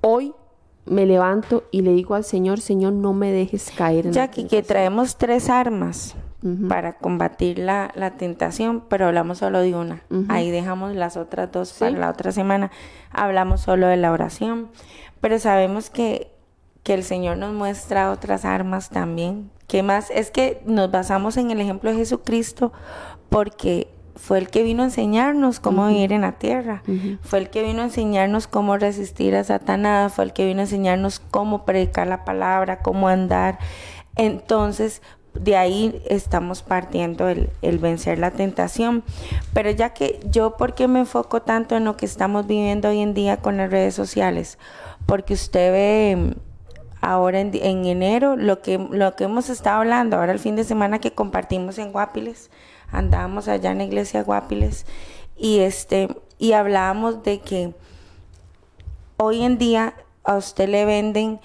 [0.00, 0.32] hoy
[0.86, 4.62] me levanto y le digo al Señor, Señor, no me dejes caer en Jackie, que
[4.62, 6.16] traemos tres armas
[6.68, 10.02] para combatir la, la, tentación, pero hablamos solo de una.
[10.28, 12.70] Ahí dejamos las otras dos para la otra semana.
[13.10, 14.68] Hablamos solo de la oración,
[15.20, 16.30] pero sabemos que,
[16.84, 19.50] que el Señor nos muestra otras armas también.
[19.66, 20.10] ¿Qué más?
[20.10, 22.72] Es que nos basamos en el ejemplo de Jesucristo
[23.28, 26.82] porque fue el que vino a enseñarnos cómo vivir en la tierra,
[27.22, 30.64] fue el que vino a enseñarnos cómo resistir a Satanás, fue el que vino a
[30.64, 33.58] enseñarnos cómo predicar la palabra, cómo andar.
[34.16, 35.02] Entonces,
[35.40, 39.04] de ahí estamos partiendo el, vencer la tentación.
[39.52, 43.00] Pero ya que yo, ¿por qué me enfoco tanto en lo que estamos viviendo hoy
[43.00, 44.58] en día con las redes sociales?
[45.06, 46.32] Porque usted ve mm,
[47.00, 50.98] ahora en, enero lo que, lo que hemos estado hablando, ahora el fin de semana
[50.98, 52.50] que compartimos en Guapiles,
[52.90, 54.86] andábamos allá en la iglesia Guapiles
[55.36, 56.08] y, este,
[56.38, 57.74] y hablábamos de que
[59.16, 61.40] hoy en día a usted le venden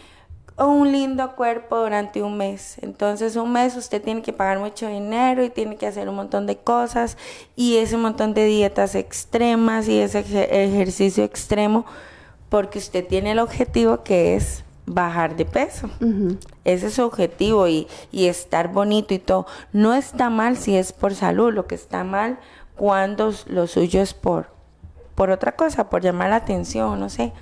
[0.57, 2.77] un lindo cuerpo durante un mes.
[2.81, 6.45] Entonces un mes usted tiene que pagar mucho dinero y tiene que hacer un montón
[6.45, 7.17] de cosas
[7.55, 11.85] y ese montón de dietas extremas y ese ejercicio extremo
[12.49, 15.89] porque usted tiene el objetivo que es bajar de peso.
[16.65, 19.47] Ese es su objetivo y, y estar bonito y todo.
[19.71, 22.37] No está mal si es por salud, lo que está mal
[22.75, 24.47] cuando lo suyo es por,
[25.15, 27.33] por otra cosa, por llamar la atención, no sé.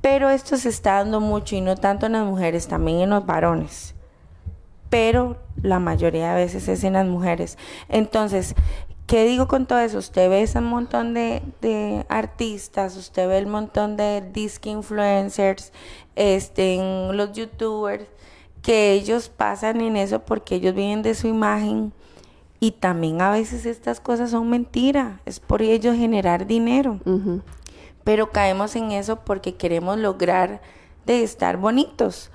[0.00, 3.26] Pero esto se está dando mucho y no tanto en las mujeres, también en los
[3.26, 3.94] varones.
[4.88, 7.58] Pero la mayoría de veces es en las mujeres.
[7.88, 8.54] Entonces,
[9.06, 9.98] ¿qué digo con todo eso?
[9.98, 15.72] Usted ve ese montón de, artistas, usted ve el montón de disc influencers,
[16.16, 16.78] este,
[17.12, 18.06] los youtubers,
[18.62, 21.92] que ellos pasan en eso porque ellos viven de su imagen.
[22.58, 27.00] Y también a veces estas cosas son mentiras, es por ellos generar dinero
[28.10, 30.60] pero caemos en eso porque queremos lograr
[31.06, 32.32] de estar bonitos.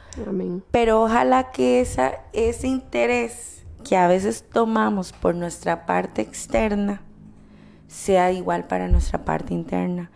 [0.71, 7.01] Pero ojalá que esa, ese interés que a veces tomamos por nuestra parte externa
[7.89, 10.11] sea igual para nuestra parte interna.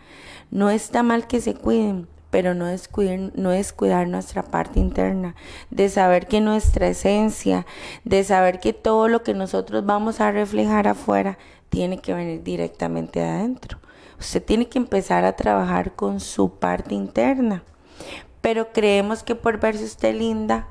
[0.49, 4.79] No está mal que se cuiden, pero no es, cuidar, no es cuidar nuestra parte
[4.79, 5.35] interna,
[5.71, 7.65] de saber que nuestra esencia,
[8.05, 11.37] de saber que todo lo que nosotros vamos a reflejar afuera
[11.67, 13.79] tiene que venir directamente de adentro.
[14.19, 17.63] Usted tiene que empezar a trabajar con su parte interna.
[18.41, 20.67] Pero creemos que por verse usted linda,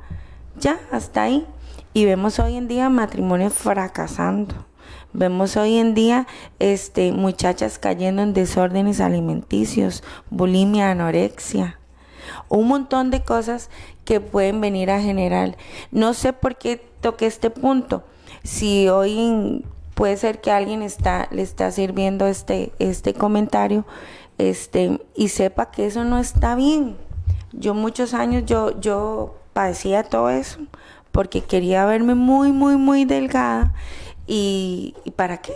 [0.59, 1.47] ya, hasta ahí.
[1.95, 4.55] Y vemos hoy en día matrimonios fracasando.
[5.13, 6.27] Vemos hoy en día
[6.59, 11.79] este, muchachas cayendo en desórdenes alimenticios, bulimia, anorexia.
[12.49, 13.71] Un montón de cosas
[14.05, 15.57] que pueden venir a generar.
[15.91, 18.05] No sé por qué toqué este punto.
[18.43, 19.65] Si hoy
[19.99, 23.85] puede ser que alguien está, le está sirviendo este, este comentario
[24.39, 26.97] este, y sepa que eso no está bien.
[27.53, 30.61] Yo muchos años yo, yo padecía todo eso
[31.11, 33.75] porque quería verme muy, muy, muy delgada
[34.29, 35.55] y, ¿para qué?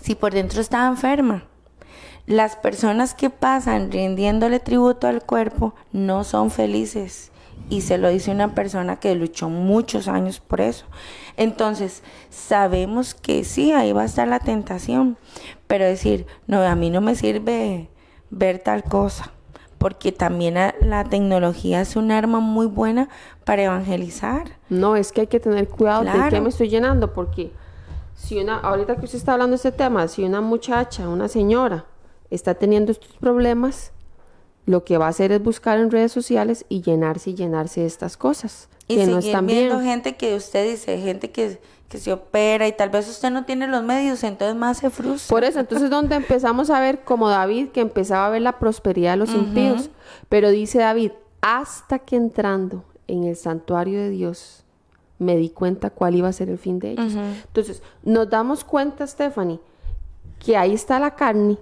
[0.00, 1.44] Si por dentro estaba enferma.
[2.26, 7.30] Las personas que pasan rindiéndole tributo al cuerpo no son felices
[7.70, 10.86] y se lo dice una persona que luchó muchos años por eso.
[11.36, 15.16] Entonces, sabemos que sí, ahí va a estar la tentación,
[15.66, 17.88] pero decir, no, a mí no me sirve
[18.30, 19.32] ver tal cosa,
[19.78, 23.08] porque también la tecnología es un arma muy buena
[23.44, 24.58] para evangelizar.
[24.68, 27.52] No, es que hay que tener cuidado de qué me estoy llenando, porque
[28.14, 31.86] si una, ahorita que usted está hablando de este tema, si una muchacha, una señora,
[32.30, 33.92] está teniendo estos problemas,
[34.68, 37.86] lo que va a hacer es buscar en redes sociales y llenarse y llenarse de
[37.86, 39.90] estas cosas Y que seguir no están viendo bien.
[39.90, 41.58] gente que usted dice, gente que,
[41.88, 45.34] que se opera y tal vez usted no tiene los medios, entonces más se frustra.
[45.34, 49.12] Por eso, entonces donde empezamos a ver como David que empezaba a ver la prosperidad
[49.12, 49.88] de los impíos,
[50.28, 54.64] pero dice David, hasta que entrando en el santuario de Dios
[55.18, 57.14] me di cuenta cuál iba a ser el fin de ellos.
[57.46, 59.60] Entonces, nos damos cuenta, Stephanie,
[60.44, 61.56] que ahí está la carne,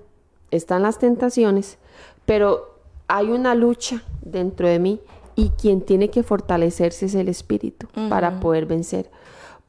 [0.50, 1.78] están las tentaciones,
[2.24, 2.75] pero
[3.08, 5.00] hay una lucha dentro de mí
[5.34, 9.10] y quien tiene que fortalecerse es el espíritu para poder vencer.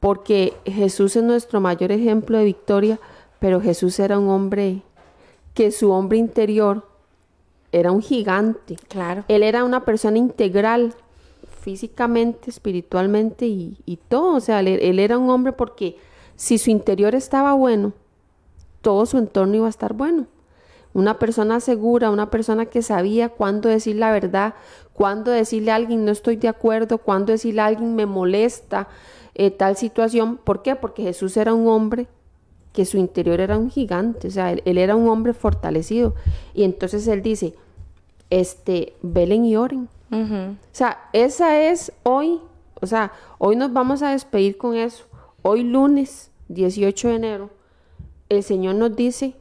[0.00, 3.00] Porque Jesús es nuestro mayor ejemplo de victoria,
[3.38, 4.82] pero Jesús era un hombre
[5.54, 6.86] que su hombre interior
[7.72, 8.76] era un gigante.
[8.88, 9.24] Claro.
[9.28, 10.94] Él era una persona integral,
[11.60, 14.36] físicamente, espiritualmente y, y todo.
[14.36, 15.96] O sea, él, él era un hombre porque
[16.36, 17.92] si su interior estaba bueno,
[18.80, 20.26] todo su entorno iba a estar bueno.
[20.98, 24.54] Una persona segura, una persona que sabía cuándo decir la verdad,
[24.92, 28.88] cuándo decirle a alguien no estoy de acuerdo, cuándo decirle a alguien me molesta
[29.36, 30.38] eh, tal situación.
[30.38, 30.74] ¿Por qué?
[30.74, 32.08] Porque Jesús era un hombre
[32.72, 36.16] que su interior era un gigante, o sea, él, él era un hombre fortalecido.
[36.52, 37.54] Y entonces él dice,
[38.28, 39.88] este, velen y oren.
[40.10, 42.40] O sea, esa es hoy,
[42.80, 45.04] o sea, hoy nos vamos a despedir con eso.
[45.42, 47.50] Hoy lunes 18 de enero,
[48.30, 49.36] el Señor nos dice,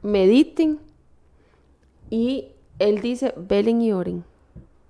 [0.00, 0.78] mediten
[2.12, 2.48] y
[2.78, 4.22] Él dice, velen y oren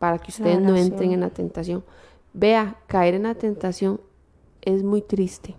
[0.00, 1.84] para que ustedes no entren en la tentación.
[2.32, 4.00] Vea, caer en la tentación
[4.60, 5.54] es muy triste.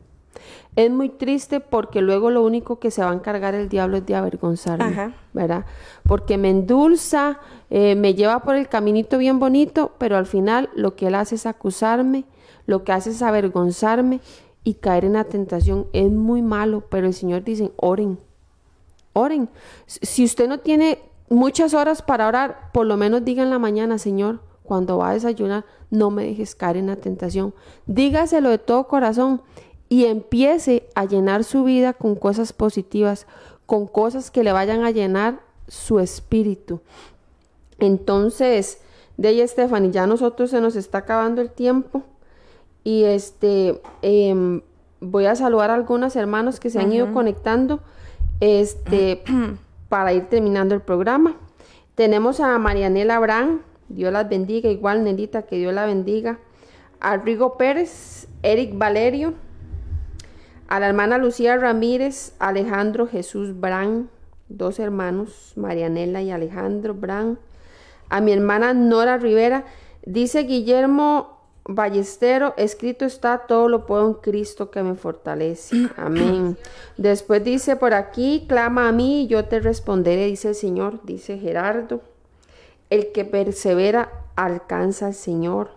[0.75, 4.05] Es muy triste porque luego lo único que se va a encargar el diablo es
[4.05, 5.13] de avergonzarme, Ajá.
[5.31, 5.65] ¿verdad?
[6.05, 7.39] Porque me endulza,
[7.69, 11.35] eh, me lleva por el caminito bien bonito, pero al final lo que él hace
[11.35, 12.25] es acusarme,
[12.65, 14.19] lo que hace es avergonzarme
[14.65, 18.19] y caer en la tentación es muy malo, pero el Señor dice, oren,
[19.13, 19.47] oren.
[19.85, 20.99] Si usted no tiene
[21.33, 25.13] muchas horas para orar, por lo menos diga en la mañana, Señor, cuando va a
[25.13, 27.53] desayunar, no me dejes caer en la tentación.
[27.85, 29.41] Dígaselo de todo corazón
[29.89, 33.27] y empiece a llenar su vida con cosas positivas,
[33.65, 36.81] con cosas que le vayan a llenar su espíritu.
[37.79, 38.79] Entonces,
[39.17, 42.03] de ahí, Stephanie, ya a nosotros se nos está acabando el tiempo.
[42.83, 44.61] Y este em,
[44.99, 47.79] voy a saludar a algunos hermanos que se han ido conectando.
[48.39, 49.23] Este
[49.93, 51.35] para ir terminando el programa.
[51.93, 56.39] Tenemos a Marianela Abraham, Dios las bendiga, igual Nelita, que Dios la bendiga.
[56.99, 59.35] A Rigo Pérez, Eric Valerio,
[60.67, 64.07] a la hermana Lucía Ramírez, Alejandro Jesús Brand,
[64.49, 67.37] dos hermanos, Marianela y Alejandro Brand.
[68.09, 69.63] A mi hermana Nora Rivera,
[70.07, 71.32] dice Guillermo
[71.65, 75.87] Ballestero, escrito está, todo lo puedo en Cristo que me fortalece.
[75.95, 76.57] Amén.
[76.97, 81.37] Después dice por aquí, clama a mí y yo te responderé, dice el Señor, dice
[81.37, 82.01] Gerardo.
[82.89, 85.69] El que persevera alcanza al Señor.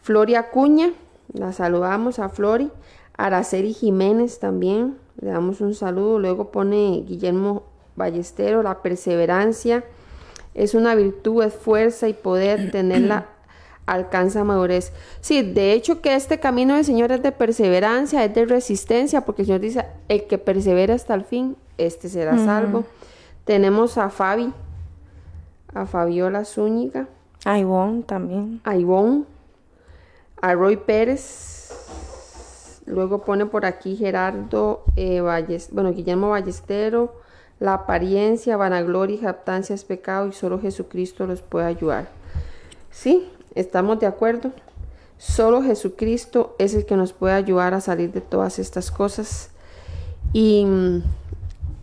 [0.00, 0.92] Floria Cuña,
[1.32, 2.70] la saludamos a Flori.
[3.18, 6.18] Araceli Jiménez también, le damos un saludo.
[6.18, 7.64] Luego pone Guillermo
[7.96, 9.84] Ballestero, la perseverancia
[10.54, 13.26] es una virtud, es fuerza y poder tenerla
[13.92, 14.92] alcanza madurez.
[15.20, 19.42] Sí, de hecho que este camino del Señor es de perseverancia, es de resistencia, porque
[19.42, 22.84] el Señor dice, el que persevera hasta el fin, este será salvo.
[23.44, 24.52] Tenemos a Fabi,
[25.74, 27.08] a Fabiola Zúñiga,
[27.44, 28.60] A Ivonne también.
[28.64, 29.24] a Ivonne,
[30.40, 31.70] a Roy Pérez.
[32.86, 37.14] Luego pone por aquí Gerardo eh, Balles- bueno, Guillermo Ballestero.
[37.60, 42.08] La apariencia, vanagloria y jactancia es pecado y solo Jesucristo los puede ayudar.
[42.90, 44.52] Sí, estamos de acuerdo.
[45.18, 49.50] Solo Jesucristo es el que nos puede ayudar a salir de todas estas cosas.
[50.32, 51.02] Y mm,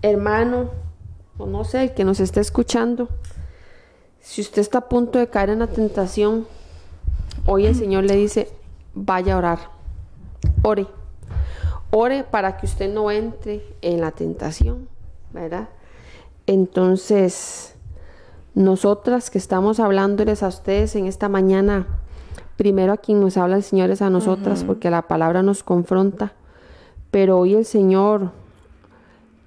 [0.02, 0.72] hermano,
[1.38, 3.10] o no sé, el que nos esté escuchando,
[4.20, 6.48] si usted está a punto de caer en la tentación,
[7.46, 8.50] hoy el Señor le dice,
[8.94, 9.60] vaya a orar,
[10.64, 10.88] ore,
[11.92, 14.90] ore para que usted no entre en la tentación,
[15.32, 15.70] ¿verdad?
[16.46, 17.77] Entonces,
[18.58, 21.86] nosotras que estamos hablándoles a ustedes en esta mañana,
[22.56, 26.34] primero a quien nos habla el Señor es a nosotras, porque la palabra nos confronta,
[27.12, 28.32] pero hoy el Señor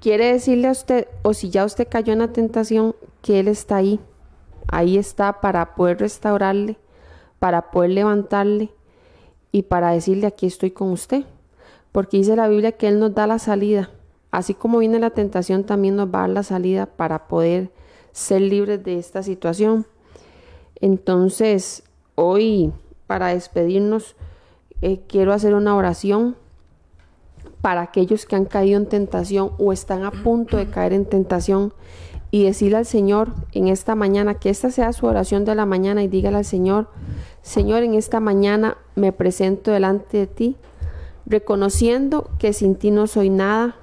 [0.01, 3.77] quiere decirle a usted, o si ya usted cayó en la tentación, que Él está
[3.77, 3.99] ahí.
[4.69, 6.77] Ahí está para poder restaurarle,
[7.41, 8.71] para poder levantarle
[9.51, 11.25] y para decirle aquí estoy con usted.
[11.91, 13.91] Porque dice la Biblia que Él nos da la salida.
[14.31, 17.73] Así como viene la tentación, también nos va a dar la salida para poder
[18.13, 19.87] ser libres de esta situación.
[20.81, 21.83] Entonces,
[22.15, 22.73] hoy,
[23.07, 24.17] para despedirnos,
[24.83, 26.37] eh, quiero hacer una oración
[27.61, 31.75] para aquellos que han caído en tentación o están a punto de caer en tentación
[32.31, 36.03] y decirle al Señor en esta mañana, que esta sea su oración de la mañana
[36.03, 36.89] y dígale al Señor,
[37.43, 40.57] Señor, en esta mañana me presento delante de ti,
[41.27, 43.77] reconociendo que sin ti no soy nada,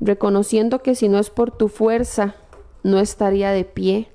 [0.00, 2.34] reconociendo que si no es por tu fuerza,
[2.82, 4.08] no estaría de pie.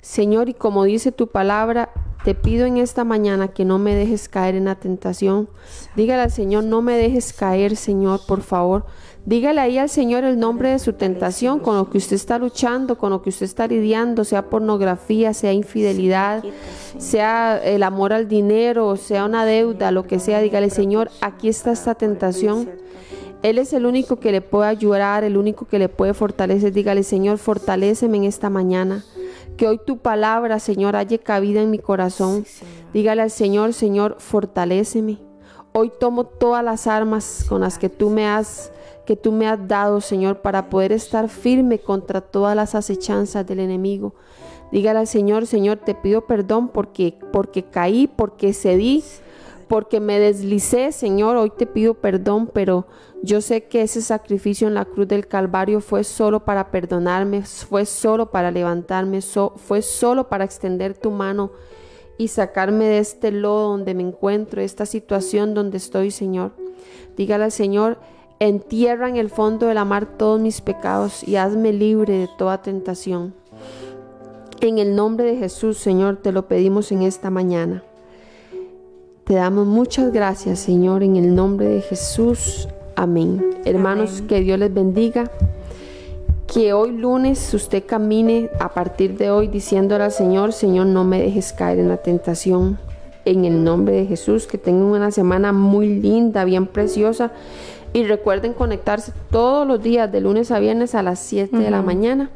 [0.00, 1.90] Señor, y como dice tu palabra,
[2.24, 5.48] te pido en esta mañana que no me dejes caer en la tentación.
[5.96, 8.86] Dígale al Señor, no me dejes caer, Señor, por favor.
[9.24, 12.96] Dígale ahí al Señor el nombre de su tentación, con lo que usted está luchando,
[12.96, 16.42] con lo que usted está lidiando, sea pornografía, sea infidelidad,
[16.96, 20.40] sea el amor al dinero, sea una deuda, lo que sea.
[20.40, 22.70] Dígale, Señor, aquí está esta tentación.
[23.42, 26.72] Él es el único que le puede ayudar, el único que le puede fortalecer.
[26.72, 29.04] Dígale, Señor, fortaléceme en esta mañana.
[29.56, 32.44] Que hoy tu palabra, Señor, haya cabida en mi corazón.
[32.92, 35.18] Dígale al Señor, Señor, fortaléceme.
[35.72, 38.72] Hoy tomo todas las armas con las que tú me has
[39.06, 43.60] que tú me has dado, Señor, para poder estar firme contra todas las acechanzas del
[43.60, 44.14] enemigo.
[44.70, 49.02] Dígale al Señor, Señor, te pido perdón porque porque caí, porque cedí,
[49.68, 52.86] porque me deslicé, Señor, hoy te pido perdón, pero
[53.22, 57.84] yo sé que ese sacrificio en la cruz del Calvario fue solo para perdonarme, fue
[57.84, 61.50] solo para levantarme, fue solo para extender tu mano
[62.16, 66.52] y sacarme de este lodo donde me encuentro, esta situación donde estoy, Señor.
[67.16, 67.98] Dígale al Señor,
[68.40, 72.62] entierra en el fondo de la mar todos mis pecados y hazme libre de toda
[72.62, 73.34] tentación.
[74.60, 77.84] En el nombre de Jesús, Señor, te lo pedimos en esta mañana.
[79.28, 82.66] Te damos muchas gracias, Señor, en el nombre de Jesús.
[82.96, 83.58] Amén.
[83.66, 85.30] Hermanos, que Dios les bendiga.
[86.46, 91.20] Que hoy lunes usted camine a partir de hoy diciéndole al Señor, Señor, no me
[91.20, 92.78] dejes caer en la tentación.
[93.26, 97.30] En el nombre de Jesús, que tengan una semana muy linda, bien preciosa
[97.92, 101.82] y recuerden conectarse todos los días de lunes a viernes a las 7 de la
[101.82, 102.30] mañana.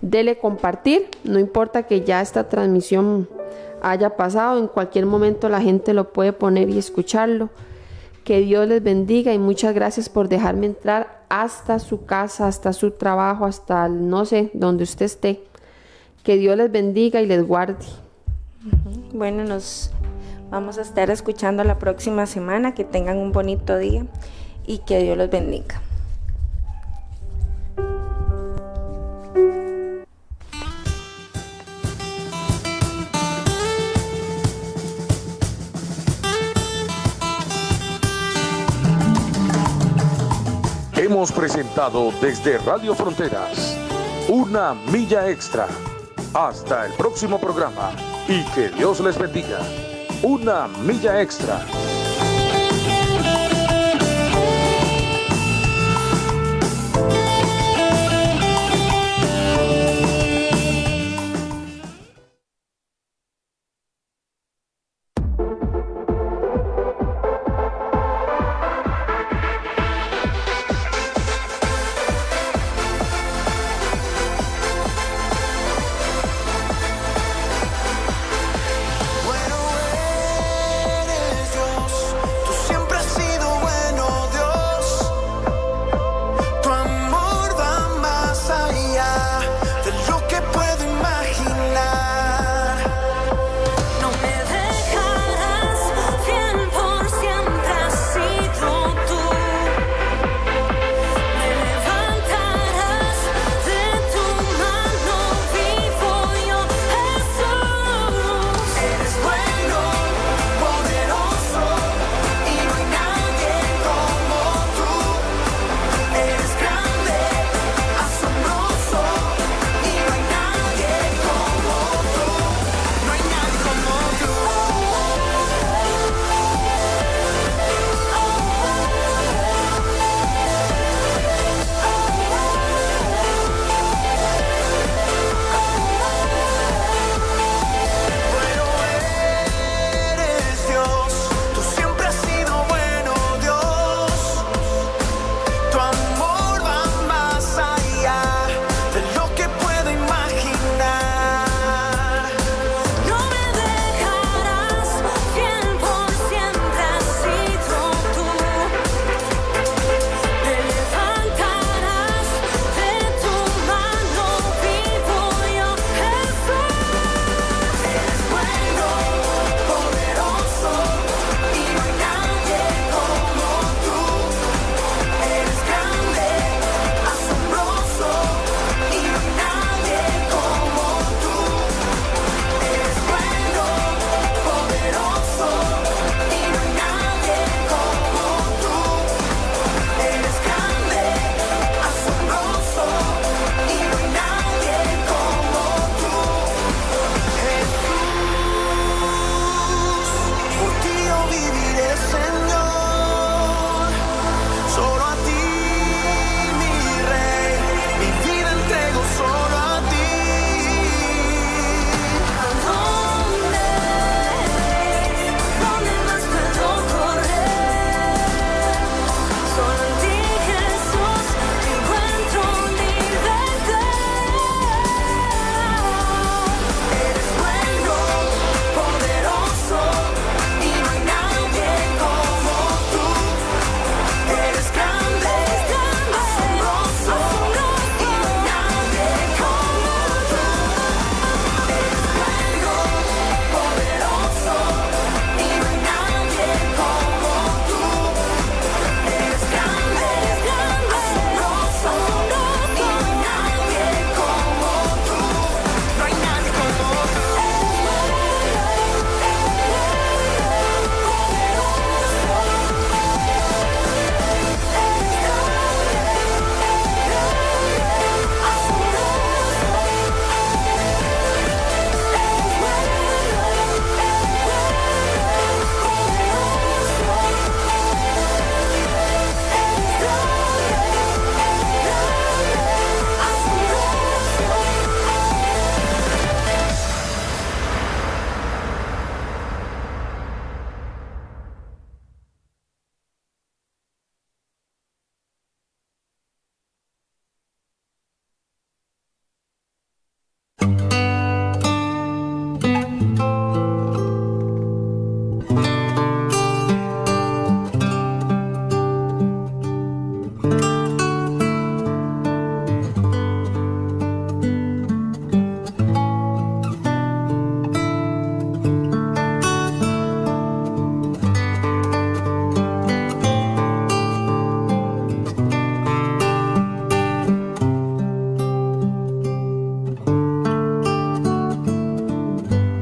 [0.00, 3.28] Dele compartir, no importa que ya esta transmisión
[3.82, 7.50] haya pasado, en cualquier momento la gente lo puede poner y escucharlo.
[8.24, 12.90] Que Dios les bendiga y muchas gracias por dejarme entrar hasta su casa, hasta su
[12.90, 15.42] trabajo, hasta no sé, donde usted esté.
[16.22, 17.86] Que Dios les bendiga y les guarde.
[19.12, 19.90] Bueno, nos
[20.50, 22.74] vamos a estar escuchando la próxima semana.
[22.74, 24.06] Que tengan un bonito día
[24.66, 25.80] y que Dios los bendiga.
[41.02, 43.74] Hemos presentado desde Radio Fronteras
[44.28, 45.66] una milla extra.
[46.34, 47.92] Hasta el próximo programa
[48.28, 49.60] y que Dios les bendiga.
[50.22, 51.64] Una milla extra.